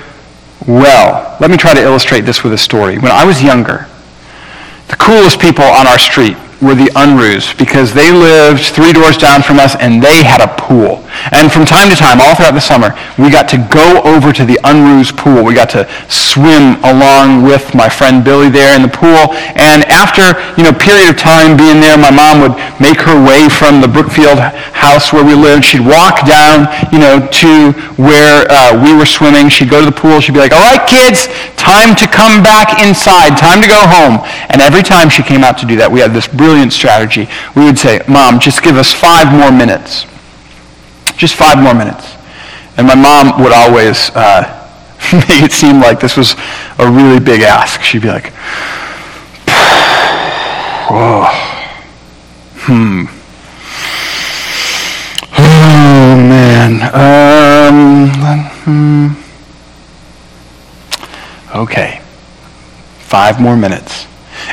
well. 0.68 1.38
Let 1.40 1.50
me 1.50 1.58
try 1.58 1.74
to 1.74 1.82
illustrate 1.82 2.22
this 2.22 2.44
with 2.44 2.54
a 2.54 2.58
story. 2.58 2.98
When 3.00 3.12
I 3.12 3.26
was 3.26 3.42
younger, 3.42 3.88
the 4.88 4.96
coolest 4.96 5.40
people 5.40 5.64
on 5.64 5.88
our 5.88 6.00
street 6.00 6.38
were 6.62 6.74
the 6.74 6.90
Unruhs 6.98 7.58
because 7.58 7.94
they 7.94 8.12
lived 8.12 8.74
three 8.74 8.94
doors 8.94 9.18
down 9.18 9.44
from 9.44 9.60
us 9.60 9.76
and 9.76 10.02
they 10.02 10.24
had 10.24 10.42
a 10.42 10.50
pool. 10.58 11.06
And 11.32 11.52
from 11.52 11.66
time 11.66 11.90
to 11.90 11.96
time, 11.96 12.22
all 12.22 12.36
throughout 12.36 12.54
the 12.54 12.62
summer, 12.62 12.98
we 13.18 13.30
got 13.30 13.50
to 13.50 13.58
go 13.70 14.02
over 14.06 14.34
to 14.34 14.46
the 14.46 14.58
Unruhs 14.64 15.16
pool. 15.16 15.44
We 15.44 15.54
got 15.54 15.70
to 15.72 15.86
swim 16.10 16.82
along 16.84 17.44
with 17.44 17.74
my 17.74 17.90
friend 17.90 18.24
Billy 18.24 18.50
there 18.50 18.76
in 18.76 18.82
the 18.82 18.92
pool. 18.92 19.34
And 19.58 19.86
after, 19.90 20.38
you 20.58 20.64
know, 20.66 20.74
period 20.74 21.10
of 21.10 21.18
time 21.18 21.58
being 21.58 21.82
there, 21.82 21.98
my 21.98 22.12
mom 22.12 22.42
would 22.42 22.56
make 22.82 23.02
her 23.02 23.18
way 23.18 23.50
from 23.50 23.82
the 23.82 23.88
Brookfield 23.88 24.40
house 24.74 25.14
where 25.14 25.26
we 25.26 25.34
lived. 25.34 25.66
She'd 25.66 25.86
walk 25.86 26.26
down, 26.26 26.70
you 26.92 27.00
know, 27.00 27.22
to 27.22 27.72
where 27.98 28.46
uh, 28.50 28.78
we 28.82 28.94
were 28.94 29.06
swimming. 29.06 29.50
She'd 29.50 29.70
go 29.70 29.80
to 29.80 29.90
the 29.90 29.96
pool. 29.96 30.20
She'd 30.22 30.34
be 30.34 30.40
like, 30.40 30.54
all 30.54 30.62
right, 30.62 30.86
kids, 30.88 31.28
time 31.58 31.96
to 31.98 32.08
come 32.08 32.42
back 32.42 32.82
inside, 32.82 33.38
time 33.38 33.62
to 33.62 33.68
go 33.68 33.82
home. 33.86 34.22
And 34.50 34.62
every 34.62 34.84
time 34.84 35.10
she 35.10 35.24
came 35.24 35.44
out 35.44 35.58
to 35.60 35.66
do 35.66 35.76
that, 35.78 35.92
we 35.92 36.00
had 36.00 36.14
this 36.14 36.28
strategy. 36.72 37.28
We 37.56 37.66
would 37.66 37.78
say, 37.78 38.02
Mom, 38.08 38.40
just 38.40 38.64
give 38.64 38.78
us 38.78 38.94
five 38.94 39.32
more 39.32 39.52
minutes. 39.52 40.06
Just 41.18 41.36
five 41.36 41.62
more 41.62 41.74
minutes. 41.74 42.16
And 42.78 42.88
my 42.88 42.96
mom 42.96 43.42
would 43.44 43.52
always 43.52 44.12
uh, 44.16 44.44
make 45.14 45.44
it 45.44 45.52
seem 45.52 45.80
like 45.80 46.00
this 46.00 46.16
was 46.16 46.36
a 46.80 46.90
really 46.90 47.20
big 47.20 47.42
ask. 47.42 47.82
She'd 47.82 48.02
be 48.02 48.08
like, 48.08 48.32
oh, 50.90 51.28
hmm. 52.56 53.06
Oh, 55.40 56.16
man. 56.18 56.82
Um, 56.94 58.10
hmm. 58.64 59.08
Okay. 61.58 62.02
Five 63.00 63.42
more 63.42 63.58
minutes. 63.58 64.06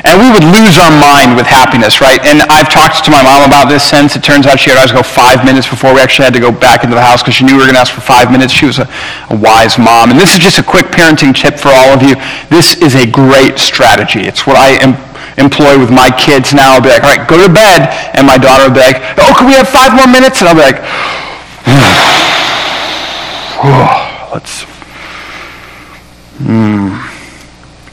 And 0.03 0.19
we 0.19 0.27
would 0.27 0.43
lose 0.43 0.75
our 0.75 0.91
mind 0.91 1.39
with 1.39 1.47
happiness, 1.47 2.01
right? 2.01 2.19
And 2.27 2.43
I've 2.51 2.67
talked 2.67 2.99
to 3.05 3.11
my 3.11 3.23
mom 3.23 3.47
about 3.47 3.71
this 3.71 3.87
since. 3.87 4.15
It 4.15 4.23
turns 4.23 4.45
out 4.45 4.59
she 4.59 4.69
had 4.69 4.77
always 4.77 4.91
go 4.91 5.03
five 5.03 5.45
minutes 5.45 5.69
before 5.69 5.95
we 5.95 6.01
actually 6.01 6.25
had 6.25 6.35
to 6.35 6.43
go 6.43 6.51
back 6.51 6.83
into 6.83 6.95
the 6.95 7.01
house 7.01 7.23
because 7.23 7.35
she 7.35 7.45
knew 7.45 7.55
we 7.55 7.63
were 7.63 7.71
going 7.71 7.79
to 7.79 7.85
ask 7.85 7.93
for 7.93 8.03
five 8.03 8.31
minutes. 8.31 8.51
She 8.51 8.65
was 8.65 8.79
a, 8.79 8.87
a, 9.31 9.37
wise 9.37 9.79
mom. 9.79 10.11
And 10.11 10.19
this 10.19 10.35
is 10.35 10.39
just 10.39 10.59
a 10.59 10.63
quick 10.63 10.91
parenting 10.91 11.31
tip 11.31 11.55
for 11.55 11.69
all 11.69 11.95
of 11.95 12.03
you. 12.03 12.15
This 12.51 12.75
is 12.75 12.95
a 12.95 13.07
great 13.07 13.57
strategy. 13.57 14.27
It's 14.27 14.45
what 14.45 14.57
I 14.57 14.75
am, 14.83 14.99
employ 15.39 15.79
with 15.79 15.91
my 15.91 16.11
kids 16.11 16.53
now. 16.53 16.75
I'll 16.75 16.83
be 16.83 16.89
like, 16.89 17.03
all 17.03 17.15
right, 17.15 17.27
go 17.27 17.39
to 17.39 17.51
bed. 17.51 17.87
And 18.19 18.27
my 18.27 18.37
daughter 18.37 18.67
will 18.67 18.75
be 18.75 18.83
like, 18.83 18.99
oh, 19.15 19.31
can 19.37 19.47
we 19.47 19.55
have 19.55 19.69
five 19.69 19.95
more 19.95 20.07
minutes? 20.07 20.43
And 20.43 20.51
I'll 20.51 20.59
be 20.59 20.67
like, 20.67 20.83
let's 24.33 24.65
Hmm. 26.37 26.99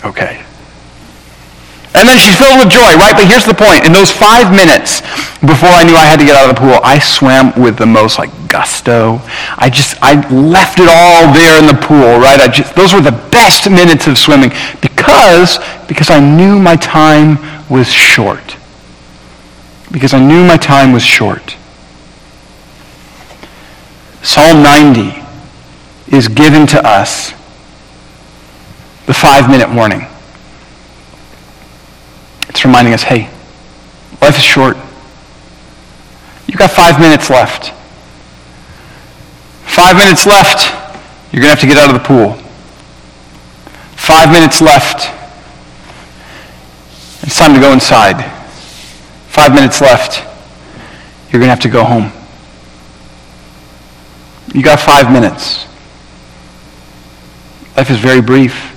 Okay. 0.05 0.42
And 1.95 2.09
then 2.09 2.17
she's 2.17 2.37
filled 2.37 2.59
with 2.59 2.71
joy, 2.73 2.97
right? 2.97 3.13
But 3.13 3.29
here's 3.29 3.45
the 3.45 3.55
point. 3.55 3.85
In 3.85 3.93
those 3.93 4.11
five 4.11 4.51
minutes 4.51 5.03
before 5.45 5.69
I 5.69 5.85
knew 5.85 5.95
I 5.95 6.05
had 6.09 6.19
to 6.21 6.25
get 6.25 6.35
out 6.35 6.49
of 6.49 6.57
the 6.57 6.61
pool, 6.61 6.81
I 6.83 6.99
swam 6.99 7.53
with 7.61 7.77
the 7.77 7.87
most 7.87 8.19
like 8.19 8.31
gusto. 8.49 9.21
I 9.59 9.69
just, 9.69 9.97
I 10.01 10.15
left 10.31 10.81
it 10.81 10.89
all 10.89 11.33
there 11.35 11.59
in 11.61 11.67
the 11.67 11.79
pool, 11.81 12.19
right? 12.19 12.41
I 12.41 12.49
just, 12.49 12.75
those 12.75 12.95
were 12.95 13.03
the 13.03 13.19
best 13.31 13.69
minutes 13.69 14.07
of 14.07 14.17
swimming 14.17 14.51
because, 14.81 15.59
because 15.87 16.09
I 16.09 16.19
knew 16.19 16.59
my 16.59 16.77
time 16.77 17.37
was 17.69 17.93
short. 17.93 18.57
Because 19.91 20.15
I 20.15 20.19
knew 20.19 20.47
my 20.47 20.57
time 20.57 20.93
was 20.93 21.05
short. 21.05 21.57
Psalm 24.23 24.63
90 24.63 25.23
is 26.17 26.29
given 26.29 26.67
to 26.69 26.87
us 26.87 27.33
the 29.05 29.13
five 29.13 29.51
minute 29.51 29.69
warning. 29.75 30.07
It's 32.53 32.65
reminding 32.67 32.93
us 32.93 33.03
hey, 33.03 33.31
life 34.21 34.37
is 34.37 34.45
short. 34.45 34.77
You've 36.47 36.59
got 36.59 36.71
five 36.71 37.01
minutes 37.01 37.31
left. 37.31 37.73
Five 39.65 39.97
minutes 39.97 40.27
left, 40.27 40.71
you're 41.33 41.41
going 41.41 41.45
to 41.45 41.49
have 41.49 41.61
to 41.61 41.67
get 41.67 41.79
out 41.79 41.89
of 41.89 41.95
the 41.95 42.07
pool. 42.07 42.35
Five 43.97 44.31
minutes 44.31 44.61
left, 44.61 45.11
it's 47.23 47.39
time 47.39 47.55
to 47.55 47.61
go 47.61 47.73
inside. 47.73 48.23
Five 49.29 49.55
minutes 49.55 49.81
left, 49.81 50.19
you're 51.33 51.41
going 51.41 51.49
to 51.49 51.55
have 51.55 51.61
to 51.61 51.71
go 51.71 51.85
home. 51.85 52.13
You 54.55 54.63
got 54.63 54.79
five 54.79 55.11
minutes. 55.11 55.65
Life 57.75 57.89
is 57.89 57.99
very 57.99 58.21
brief. 58.21 58.72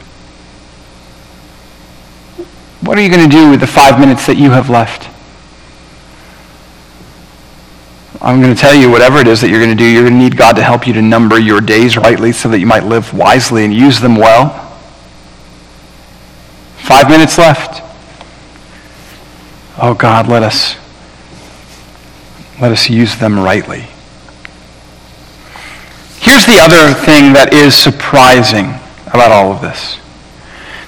What 2.85 2.99
are 2.99 3.01
you 3.01 3.09
going 3.09 3.27
to 3.27 3.35
do 3.35 3.49
with 3.49 3.61
the 3.61 3.67
five 3.67 3.99
minutes 3.99 4.27
that 4.27 4.37
you 4.37 4.51
have 4.51 4.69
left? 4.69 5.09
I'm 8.21 8.39
going 8.41 8.53
to 8.53 8.59
tell 8.59 8.75
you 8.75 8.91
whatever 8.91 9.17
it 9.17 9.27
is 9.27 9.41
that 9.41 9.49
you're 9.49 9.59
going 9.59 9.75
to 9.75 9.75
do, 9.75 9.85
you're 9.85 10.03
going 10.03 10.13
to 10.13 10.19
need 10.19 10.37
God 10.37 10.55
to 10.57 10.63
help 10.63 10.85
you 10.85 10.93
to 10.93 11.01
number 11.01 11.39
your 11.39 11.61
days 11.61 11.97
rightly 11.97 12.31
so 12.31 12.47
that 12.49 12.59
you 12.59 12.67
might 12.67 12.83
live 12.83 13.11
wisely 13.11 13.65
and 13.65 13.73
use 13.73 13.99
them 13.99 14.15
well. 14.15 14.49
Five 16.77 17.09
minutes 17.09 17.39
left. 17.39 17.81
Oh 19.81 19.95
God, 19.95 20.27
let 20.27 20.43
us 20.43 20.75
let 22.61 22.71
us 22.71 22.87
use 22.87 23.17
them 23.17 23.39
rightly. 23.39 23.81
Here's 26.19 26.45
the 26.45 26.59
other 26.61 26.93
thing 26.93 27.33
that 27.33 27.49
is 27.51 27.75
surprising 27.75 28.67
about 29.07 29.31
all 29.31 29.51
of 29.51 29.61
this. 29.61 29.99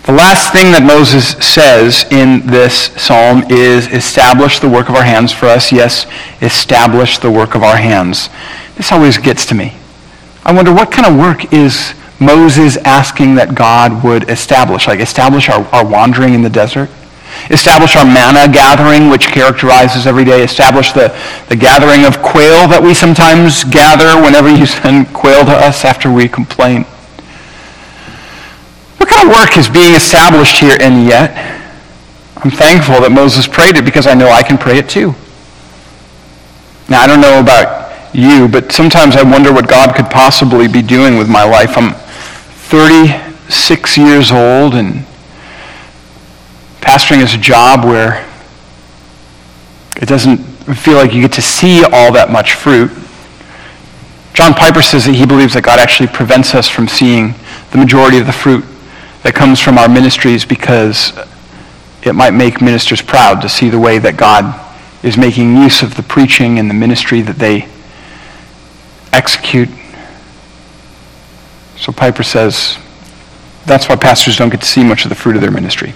The 0.08 0.14
last 0.14 0.54
thing 0.54 0.72
that 0.72 0.88
Moses 0.88 1.36
says 1.44 2.08
in 2.16 2.48
this 2.48 2.96
psalm 2.96 3.44
is 3.52 3.92
establish 3.92 4.58
the 4.58 4.70
work 4.70 4.88
of 4.88 4.96
our 4.96 5.04
hands 5.04 5.34
for 5.34 5.48
us. 5.48 5.70
Yes, 5.70 6.08
establish 6.42 7.18
the 7.18 7.30
work 7.30 7.56
of 7.56 7.62
our 7.62 7.76
hands. 7.76 8.30
This 8.78 8.94
always 8.94 9.18
gets 9.18 9.46
to 9.48 9.54
me. 9.54 9.76
I 10.46 10.54
wonder 10.54 10.72
what 10.72 10.94
kind 10.94 11.12
of 11.12 11.20
work 11.20 11.52
is 11.52 11.94
Moses 12.22 12.78
asking 12.88 13.36
that 13.36 13.54
God 13.54 14.02
would 14.06 14.30
establish? 14.30 14.88
Like 14.88 15.02
establish 15.02 15.50
our, 15.50 15.68
our 15.76 15.86
wandering 15.86 16.34
in 16.34 16.42
the 16.42 16.50
desert? 16.50 16.90
Establish 17.52 17.98
our 17.98 18.06
manna 18.06 18.48
gathering, 18.48 19.10
which 19.10 19.28
characterizes 19.28 20.08
every 20.08 20.24
day. 20.24 20.42
Establish 20.42 20.94
the, 20.94 21.12
the 21.50 21.56
gathering 21.58 22.06
of 22.06 22.24
quail 22.24 22.64
that 22.72 22.80
we 22.82 22.94
sometimes 22.94 23.66
gather 23.66 24.16
whenever 24.24 24.48
you 24.48 24.66
send 24.80 25.12
quail 25.12 25.44
to 25.44 25.52
us 25.52 25.84
after 25.84 26.10
we 26.10 26.30
complain. 26.30 26.86
Of 29.18 29.30
work 29.30 29.58
is 29.58 29.68
being 29.68 29.96
established 29.96 30.60
here? 30.60 30.78
And 30.80 31.08
yet, 31.08 31.34
I'm 32.38 32.52
thankful 32.52 33.02
that 33.02 33.12
Moses 33.12 33.48
prayed 33.48 33.76
it 33.76 33.84
because 33.84 34.06
I 34.06 34.14
know 34.14 34.30
I 34.30 34.44
can 34.44 34.60
pray 34.60 34.78
it 34.78 34.88
too. 34.88 35.16
Now, 36.88 37.02
I 37.02 37.08
don't 37.08 37.22
know 37.22 37.40
about 37.40 38.14
you, 38.14 38.48
but 38.48 38.72
sometimes 38.72 39.16
I 39.16 39.24
wonder 39.24 39.52
what 39.52 39.68
God 39.68 39.96
could 39.96 40.12
possibly 40.12 40.68
be 40.68 40.84
doing 40.84 41.18
with 41.18 41.28
my 41.28 41.44
life. 41.44 41.78
I'm 41.78 41.94
36 42.70 43.98
years 43.98 44.32
old 44.32 44.76
and 44.76 45.04
pastoring 46.80 47.24
is 47.24 47.34
a 47.34 47.40
job 47.40 47.86
where 47.86 48.24
it 50.00 50.08
doesn't 50.08 50.38
feel 50.78 50.96
like 50.96 51.12
you 51.14 51.22
get 51.22 51.34
to 51.34 51.42
see 51.42 51.84
all 51.84 52.14
that 52.14 52.30
much 52.32 52.54
fruit. 52.54 52.92
John 54.36 54.54
Piper 54.54 54.84
says 54.84 55.06
that 55.06 55.16
he 55.16 55.26
believes 55.26 55.56
that 55.56 55.64
God 55.64 55.80
actually 55.80 56.10
prevents 56.10 56.54
us 56.54 56.70
from 56.70 56.88
seeing 56.88 57.34
the 57.72 57.80
majority 57.80 58.20
of 58.20 58.28
the 58.28 58.32
fruit 58.32 58.64
that 59.24 59.34
comes 59.34 59.60
from 59.60 59.78
our 59.78 59.90
ministries 59.90 60.46
because 60.46 61.14
it 62.04 62.14
might 62.14 62.32
make 62.32 62.62
ministers 62.62 63.02
proud 63.02 63.42
to 63.42 63.50
see 63.50 63.70
the 63.70 63.80
way 63.80 63.98
that 64.00 64.18
God 64.18 64.64
is 65.04 65.18
making 65.18 65.56
use 65.58 65.82
of 65.82 65.96
the 65.96 66.04
preaching 66.04 66.60
and 66.60 66.70
the 66.70 66.74
ministry 66.74 67.22
that 67.22 67.38
they 67.38 67.68
execute. 69.14 69.70
So 71.78 71.92
Piper 71.92 72.24
says 72.24 72.78
that's 73.66 73.90
why 73.90 73.96
pastors 73.96 74.38
don't 74.38 74.50
get 74.50 74.62
to 74.62 74.68
see 74.68 74.84
much 74.84 75.04
of 75.04 75.10
the 75.10 75.16
fruit 75.16 75.36
of 75.36 75.42
their 75.42 75.52
ministry. 75.52 75.94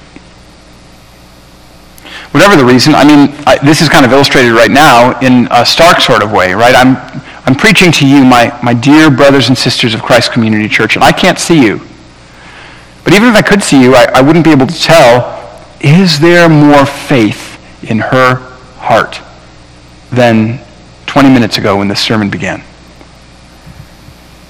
Whatever 2.32 2.56
the 2.56 2.66
reason, 2.66 2.96
I 2.96 3.04
mean, 3.04 3.34
I, 3.46 3.58
this 3.64 3.82
is 3.82 3.90
kind 3.90 4.06
of 4.06 4.12
illustrated 4.12 4.54
right 4.54 4.72
now 4.72 5.20
in 5.20 5.48
a 5.52 5.66
stark 5.66 6.00
sort 6.00 6.24
of 6.24 6.32
way, 6.32 6.54
right? 6.54 6.76
I'm, 6.76 6.96
I'm 7.46 7.56
preaching 7.56 7.92
to 7.94 8.08
you, 8.08 8.24
my, 8.24 8.58
my 8.64 8.74
dear 8.74 9.12
brothers 9.12 9.50
and 9.50 9.58
sisters 9.58 9.94
of 9.94 10.02
Christ 10.02 10.32
Community 10.32 10.70
Church, 10.70 10.96
and 10.96 11.04
I 11.04 11.12
can't 11.12 11.38
see 11.38 11.62
you. 11.62 11.82
But 13.04 13.14
even 13.14 13.30
if 13.30 13.36
I 13.36 13.42
could 13.42 13.64
see 13.64 13.82
you, 13.82 13.96
I, 13.96 14.06
I 14.16 14.22
wouldn't 14.22 14.46
be 14.46 14.52
able 14.52 14.68
to 14.68 14.80
tell, 14.80 15.38
is 15.80 16.20
there 16.20 16.48
more 16.48 16.86
faith 16.86 17.58
in 17.84 18.00
her 18.00 18.36
heart 18.78 19.20
than 20.12 20.60
20 21.08 21.30
minutes 21.30 21.58
ago 21.58 21.78
when 21.78 21.88
this 21.88 22.00
sermon 22.00 22.30
began? 22.30 22.64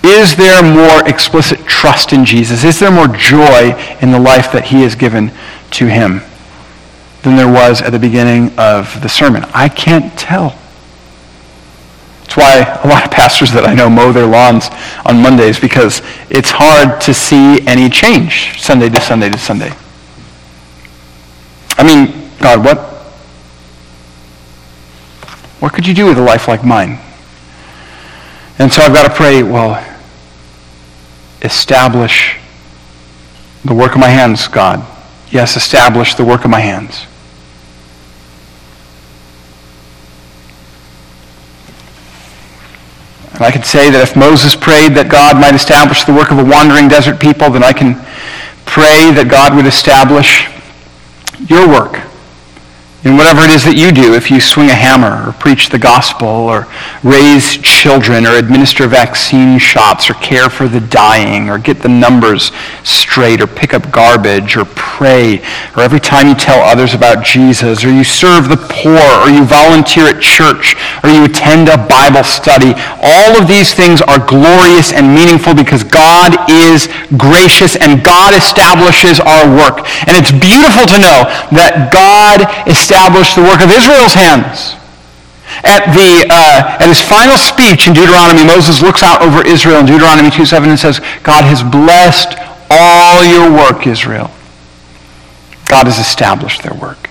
Is 0.03 0.35
there 0.35 0.63
more 0.63 1.07
explicit 1.07 1.65
trust 1.65 2.11
in 2.11 2.25
Jesus? 2.25 2.63
Is 2.63 2.79
there 2.79 2.91
more 2.91 3.07
joy 3.07 3.73
in 4.01 4.11
the 4.11 4.19
life 4.19 4.51
that 4.51 4.65
he 4.65 4.81
has 4.81 4.95
given 4.95 5.31
to 5.71 5.87
him 5.87 6.21
than 7.21 7.35
there 7.35 7.51
was 7.51 7.81
at 7.81 7.91
the 7.91 7.99
beginning 7.99 8.57
of 8.57 8.99
the 9.01 9.09
sermon? 9.09 9.45
I 9.53 9.69
can't 9.69 10.17
tell. 10.17 10.57
That's 12.31 12.37
why 12.37 12.81
a 12.81 12.87
lot 12.87 13.03
of 13.03 13.11
pastors 13.11 13.51
that 13.51 13.65
I 13.65 13.73
know 13.73 13.89
mow 13.89 14.13
their 14.13 14.25
lawns 14.25 14.69
on 15.05 15.21
Mondays 15.21 15.59
because 15.59 16.01
it's 16.29 16.49
hard 16.49 17.01
to 17.01 17.13
see 17.13 17.59
any 17.67 17.89
change 17.89 18.57
Sunday 18.57 18.87
to 18.87 19.01
Sunday 19.01 19.29
to 19.29 19.37
Sunday. 19.37 19.69
I 21.71 21.83
mean, 21.83 22.31
God, 22.39 22.63
what, 22.63 22.77
what 25.59 25.73
could 25.73 25.85
you 25.85 25.93
do 25.93 26.05
with 26.05 26.17
a 26.19 26.21
life 26.21 26.47
like 26.47 26.63
mine? 26.63 26.99
And 28.59 28.71
so 28.71 28.81
I've 28.81 28.93
got 28.93 29.09
to 29.09 29.13
pray, 29.13 29.43
well, 29.43 29.85
establish 31.41 32.37
the 33.65 33.73
work 33.73 33.91
of 33.91 33.99
my 33.99 34.07
hands, 34.07 34.47
God. 34.47 34.87
Yes, 35.31 35.57
establish 35.57 36.15
the 36.15 36.23
work 36.23 36.45
of 36.45 36.49
my 36.49 36.61
hands. 36.61 37.07
I 43.43 43.51
could 43.51 43.65
say 43.65 43.89
that 43.89 44.01
if 44.01 44.15
Moses 44.15 44.55
prayed 44.55 44.93
that 44.95 45.09
God 45.09 45.39
might 45.39 45.55
establish 45.55 46.03
the 46.03 46.13
work 46.13 46.31
of 46.31 46.39
a 46.39 46.45
wandering 46.45 46.87
desert 46.87 47.19
people, 47.19 47.49
then 47.49 47.63
I 47.63 47.73
can 47.73 47.95
pray 48.65 49.11
that 49.15 49.27
God 49.29 49.55
would 49.55 49.65
establish 49.65 50.47
your 51.49 51.67
work 51.67 52.10
in 53.03 53.17
whatever 53.17 53.41
it 53.41 53.49
is 53.49 53.63
that 53.65 53.73
you 53.73 53.89
do, 53.91 54.13
if 54.13 54.29
you 54.29 54.39
swing 54.39 54.69
a 54.69 54.77
hammer 54.77 55.25
or 55.27 55.33
preach 55.33 55.69
the 55.69 55.79
gospel 55.79 56.29
or 56.29 56.69
raise 57.01 57.57
children 57.57 58.27
or 58.29 58.37
administer 58.37 58.85
vaccine 58.85 59.57
shots 59.57 60.07
or 60.07 60.13
care 60.21 60.53
for 60.53 60.67
the 60.67 60.79
dying 60.79 61.49
or 61.49 61.57
get 61.57 61.81
the 61.81 61.89
numbers 61.89 62.51
straight 62.83 63.41
or 63.41 63.47
pick 63.47 63.73
up 63.73 63.89
garbage 63.89 64.55
or 64.55 64.65
pray 64.77 65.41
or 65.73 65.81
every 65.81 65.99
time 65.99 66.27
you 66.29 66.35
tell 66.35 66.61
others 66.61 66.93
about 66.93 67.25
Jesus 67.25 67.83
or 67.83 67.89
you 67.89 68.03
serve 68.03 68.49
the 68.49 68.61
poor 68.69 69.01
or 69.25 69.33
you 69.33 69.49
volunteer 69.49 70.05
at 70.05 70.21
church 70.21 70.77
or 71.01 71.09
you 71.09 71.25
attend 71.25 71.73
a 71.73 71.81
Bible 71.81 72.21
study, 72.21 72.77
all 73.01 73.33
of 73.33 73.49
these 73.49 73.73
things 73.73 74.05
are 74.05 74.21
glorious 74.21 74.93
and 74.93 75.09
meaningful 75.09 75.57
because 75.57 75.81
God 75.81 76.37
is 76.45 76.85
gracious 77.17 77.73
and 77.73 78.05
God 78.05 78.37
establishes 78.37 79.17
our 79.17 79.49
work. 79.49 79.89
And 80.05 80.13
it's 80.13 80.29
beautiful 80.29 80.85
to 80.85 81.01
know 81.01 81.25
that 81.57 81.89
God 81.89 82.45
establishes 82.69 82.90
established 82.91 83.35
the 83.35 83.41
work 83.41 83.61
of 83.61 83.71
Israel's 83.71 84.13
hands. 84.13 84.75
At, 85.63 85.95
the, 85.95 86.27
uh, 86.27 86.83
at 86.83 86.87
his 86.87 86.99
final 86.99 87.37
speech 87.37 87.87
in 87.87 87.93
Deuteronomy, 87.93 88.43
Moses 88.43 88.81
looks 88.81 89.01
out 89.01 89.21
over 89.21 89.45
Israel 89.47 89.79
in 89.79 89.85
Deuteronomy 89.85 90.27
2.7 90.27 90.67
and 90.67 90.79
says, 90.79 90.99
God 91.23 91.45
has 91.45 91.63
blessed 91.63 92.35
all 92.69 93.23
your 93.23 93.49
work, 93.49 93.87
Israel. 93.87 94.29
God 95.69 95.87
has 95.87 95.99
established 95.99 96.63
their 96.63 96.73
work. 96.73 97.09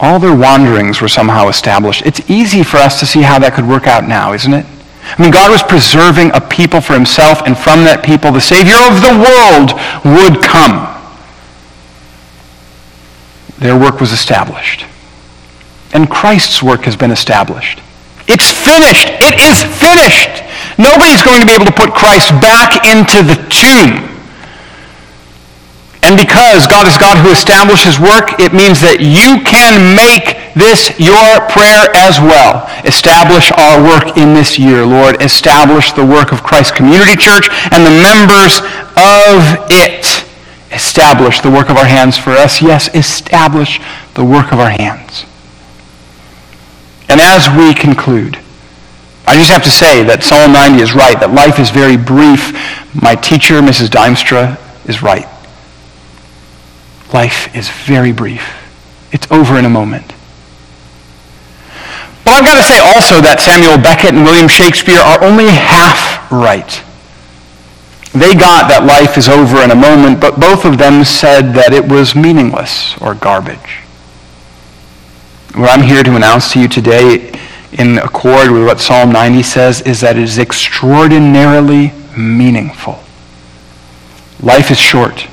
All 0.00 0.18
their 0.18 0.34
wanderings 0.34 1.00
were 1.00 1.08
somehow 1.08 1.48
established. 1.48 2.02
It's 2.04 2.28
easy 2.28 2.64
for 2.64 2.78
us 2.78 2.98
to 2.98 3.06
see 3.06 3.22
how 3.22 3.38
that 3.38 3.54
could 3.54 3.68
work 3.68 3.86
out 3.86 4.02
now, 4.02 4.32
isn't 4.32 4.52
it? 4.52 4.66
I 5.02 5.22
mean, 5.22 5.30
God 5.30 5.50
was 5.50 5.62
preserving 5.62 6.32
a 6.34 6.40
people 6.40 6.80
for 6.80 6.94
himself, 6.94 7.42
and 7.46 7.56
from 7.56 7.84
that 7.84 8.02
people, 8.04 8.32
the 8.32 8.40
Savior 8.40 8.78
of 8.90 8.98
the 8.98 9.14
world 9.14 9.78
would 10.04 10.42
come 10.42 10.99
their 13.60 13.78
work 13.78 14.00
was 14.00 14.12
established. 14.12 14.84
And 15.92 16.08
Christ's 16.08 16.62
work 16.62 16.82
has 16.82 16.96
been 16.96 17.10
established. 17.10 17.80
It's 18.26 18.50
finished. 18.50 19.08
It 19.20 19.36
is 19.38 19.62
finished. 19.78 20.42
Nobody's 20.78 21.22
going 21.22 21.40
to 21.40 21.46
be 21.46 21.52
able 21.52 21.66
to 21.66 21.76
put 21.76 21.92
Christ 21.92 22.30
back 22.40 22.86
into 22.88 23.20
the 23.20 23.36
tomb. 23.52 24.06
And 26.02 26.16
because 26.16 26.66
God 26.66 26.88
is 26.88 26.96
God 26.96 27.18
who 27.20 27.30
establishes 27.30 28.00
work, 28.00 28.40
it 28.40 28.56
means 28.56 28.80
that 28.80 29.04
you 29.04 29.44
can 29.44 29.92
make 29.92 30.40
this 30.56 30.88
your 30.96 31.44
prayer 31.52 31.92
as 31.92 32.16
well. 32.16 32.64
Establish 32.88 33.52
our 33.60 33.76
work 33.84 34.16
in 34.16 34.32
this 34.32 34.58
year, 34.58 34.86
Lord. 34.86 35.20
Establish 35.20 35.92
the 35.92 36.06
work 36.06 36.32
of 36.32 36.42
Christ 36.42 36.74
Community 36.74 37.14
Church 37.14 37.52
and 37.70 37.84
the 37.84 37.92
members 38.00 38.64
of 38.96 39.68
it. 39.68 40.29
Establish 40.72 41.40
the 41.40 41.50
work 41.50 41.68
of 41.68 41.76
our 41.76 41.84
hands 41.84 42.16
for 42.16 42.30
us. 42.30 42.62
Yes, 42.62 42.88
establish 42.94 43.80
the 44.14 44.24
work 44.24 44.52
of 44.52 44.60
our 44.60 44.70
hands. 44.70 45.24
And 47.08 47.20
as 47.20 47.48
we 47.56 47.74
conclude, 47.74 48.38
I 49.26 49.36
just 49.36 49.50
have 49.50 49.64
to 49.64 49.70
say 49.70 50.04
that 50.04 50.22
Psalm 50.22 50.52
90 50.52 50.82
is 50.82 50.94
right, 50.94 51.18
that 51.18 51.34
life 51.34 51.58
is 51.58 51.70
very 51.70 51.96
brief. 51.96 52.54
My 52.94 53.14
teacher, 53.14 53.60
Mrs. 53.60 53.88
Dimstra, 53.88 54.58
is 54.88 55.02
right. 55.02 55.26
Life 57.12 57.54
is 57.54 57.68
very 57.68 58.12
brief. 58.12 58.42
It's 59.12 59.30
over 59.30 59.58
in 59.58 59.64
a 59.64 59.68
moment. 59.68 60.14
But 62.24 62.34
I've 62.34 62.44
got 62.44 62.58
to 62.58 62.66
say 62.66 62.78
also 62.78 63.20
that 63.22 63.40
Samuel 63.40 63.78
Beckett 63.78 64.14
and 64.14 64.22
William 64.22 64.46
Shakespeare 64.46 65.00
are 65.00 65.22
only 65.24 65.46
half 65.46 66.30
right. 66.30 66.70
They 68.12 68.34
got 68.34 68.68
that 68.68 68.84
life 68.84 69.16
is 69.16 69.28
over 69.28 69.62
in 69.62 69.70
a 69.70 69.76
moment, 69.76 70.20
but 70.20 70.40
both 70.40 70.64
of 70.64 70.78
them 70.78 71.04
said 71.04 71.52
that 71.54 71.72
it 71.72 71.86
was 71.86 72.16
meaningless 72.16 73.00
or 73.00 73.14
garbage. 73.14 73.84
What 75.54 75.70
I'm 75.70 75.82
here 75.82 76.02
to 76.02 76.16
announce 76.16 76.52
to 76.52 76.60
you 76.60 76.66
today, 76.66 77.32
in 77.72 77.98
accord 77.98 78.50
with 78.50 78.64
what 78.64 78.80
Psalm 78.80 79.12
90 79.12 79.42
says, 79.44 79.80
is 79.82 80.00
that 80.00 80.16
it 80.16 80.24
is 80.24 80.38
extraordinarily 80.38 81.92
meaningful. 82.16 82.98
Life 84.42 84.72
is 84.72 84.78
short. 84.78 85.28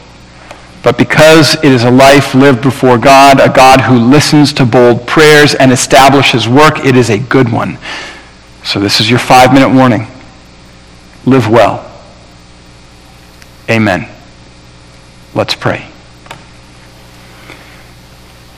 But 0.84 1.00
because 1.00 1.56
it 1.56 1.72
is 1.72 1.84
a 1.84 1.92
life 1.92 2.36
lived 2.36 2.62
before 2.62 3.00
God, 3.00 3.40
a 3.40 3.52
God 3.52 3.82
who 3.82 3.98
listens 3.98 4.54
to 4.54 4.66
bold 4.66 5.08
prayers 5.08 5.56
and 5.56 5.72
establishes 5.72 6.48
work, 6.48 6.86
it 6.86 6.96
is 6.96 7.10
a 7.10 7.18
good 7.18 7.52
one. 7.52 7.80
So 8.64 8.80
this 8.80 9.00
is 9.00 9.10
your 9.10 9.20
five-minute 9.20 9.76
warning. 9.76 10.08
Live 11.26 11.50
well. 11.50 11.87
Amen. 13.70 14.08
Let's 15.34 15.56
pray. 15.56 15.88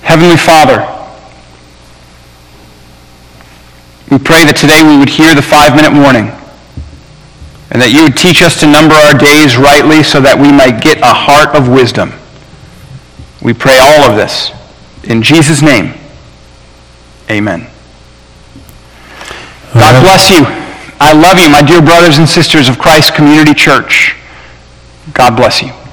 Heavenly 0.01 0.37
Father, 0.37 0.77
we 4.11 4.17
pray 4.17 4.45
that 4.45 4.55
today 4.57 4.81
we 4.81 4.97
would 4.97 5.09
hear 5.09 5.35
the 5.35 5.41
five-minute 5.41 5.93
warning 5.93 6.33
and 7.71 7.81
that 7.81 7.91
you 7.93 8.03
would 8.03 8.17
teach 8.17 8.41
us 8.41 8.59
to 8.61 8.65
number 8.65 8.95
our 8.95 9.13
days 9.17 9.57
rightly 9.57 10.01
so 10.01 10.19
that 10.21 10.37
we 10.37 10.51
might 10.51 10.81
get 10.81 10.97
a 10.99 11.13
heart 11.13 11.55
of 11.55 11.69
wisdom. 11.69 12.13
We 13.41 13.53
pray 13.53 13.77
all 13.77 14.09
of 14.09 14.17
this 14.17 14.51
in 15.05 15.21
Jesus' 15.21 15.61
name. 15.61 15.93
Amen. 17.29 17.69
God 19.73 20.01
bless 20.01 20.29
you. 20.29 20.41
I 20.99 21.13
love 21.13 21.37
you, 21.39 21.49
my 21.49 21.61
dear 21.61 21.81
brothers 21.81 22.17
and 22.17 22.27
sisters 22.27 22.67
of 22.67 22.79
Christ 22.79 23.13
Community 23.13 23.53
Church. 23.53 24.18
God 25.13 25.35
bless 25.35 25.61
you. 25.61 25.88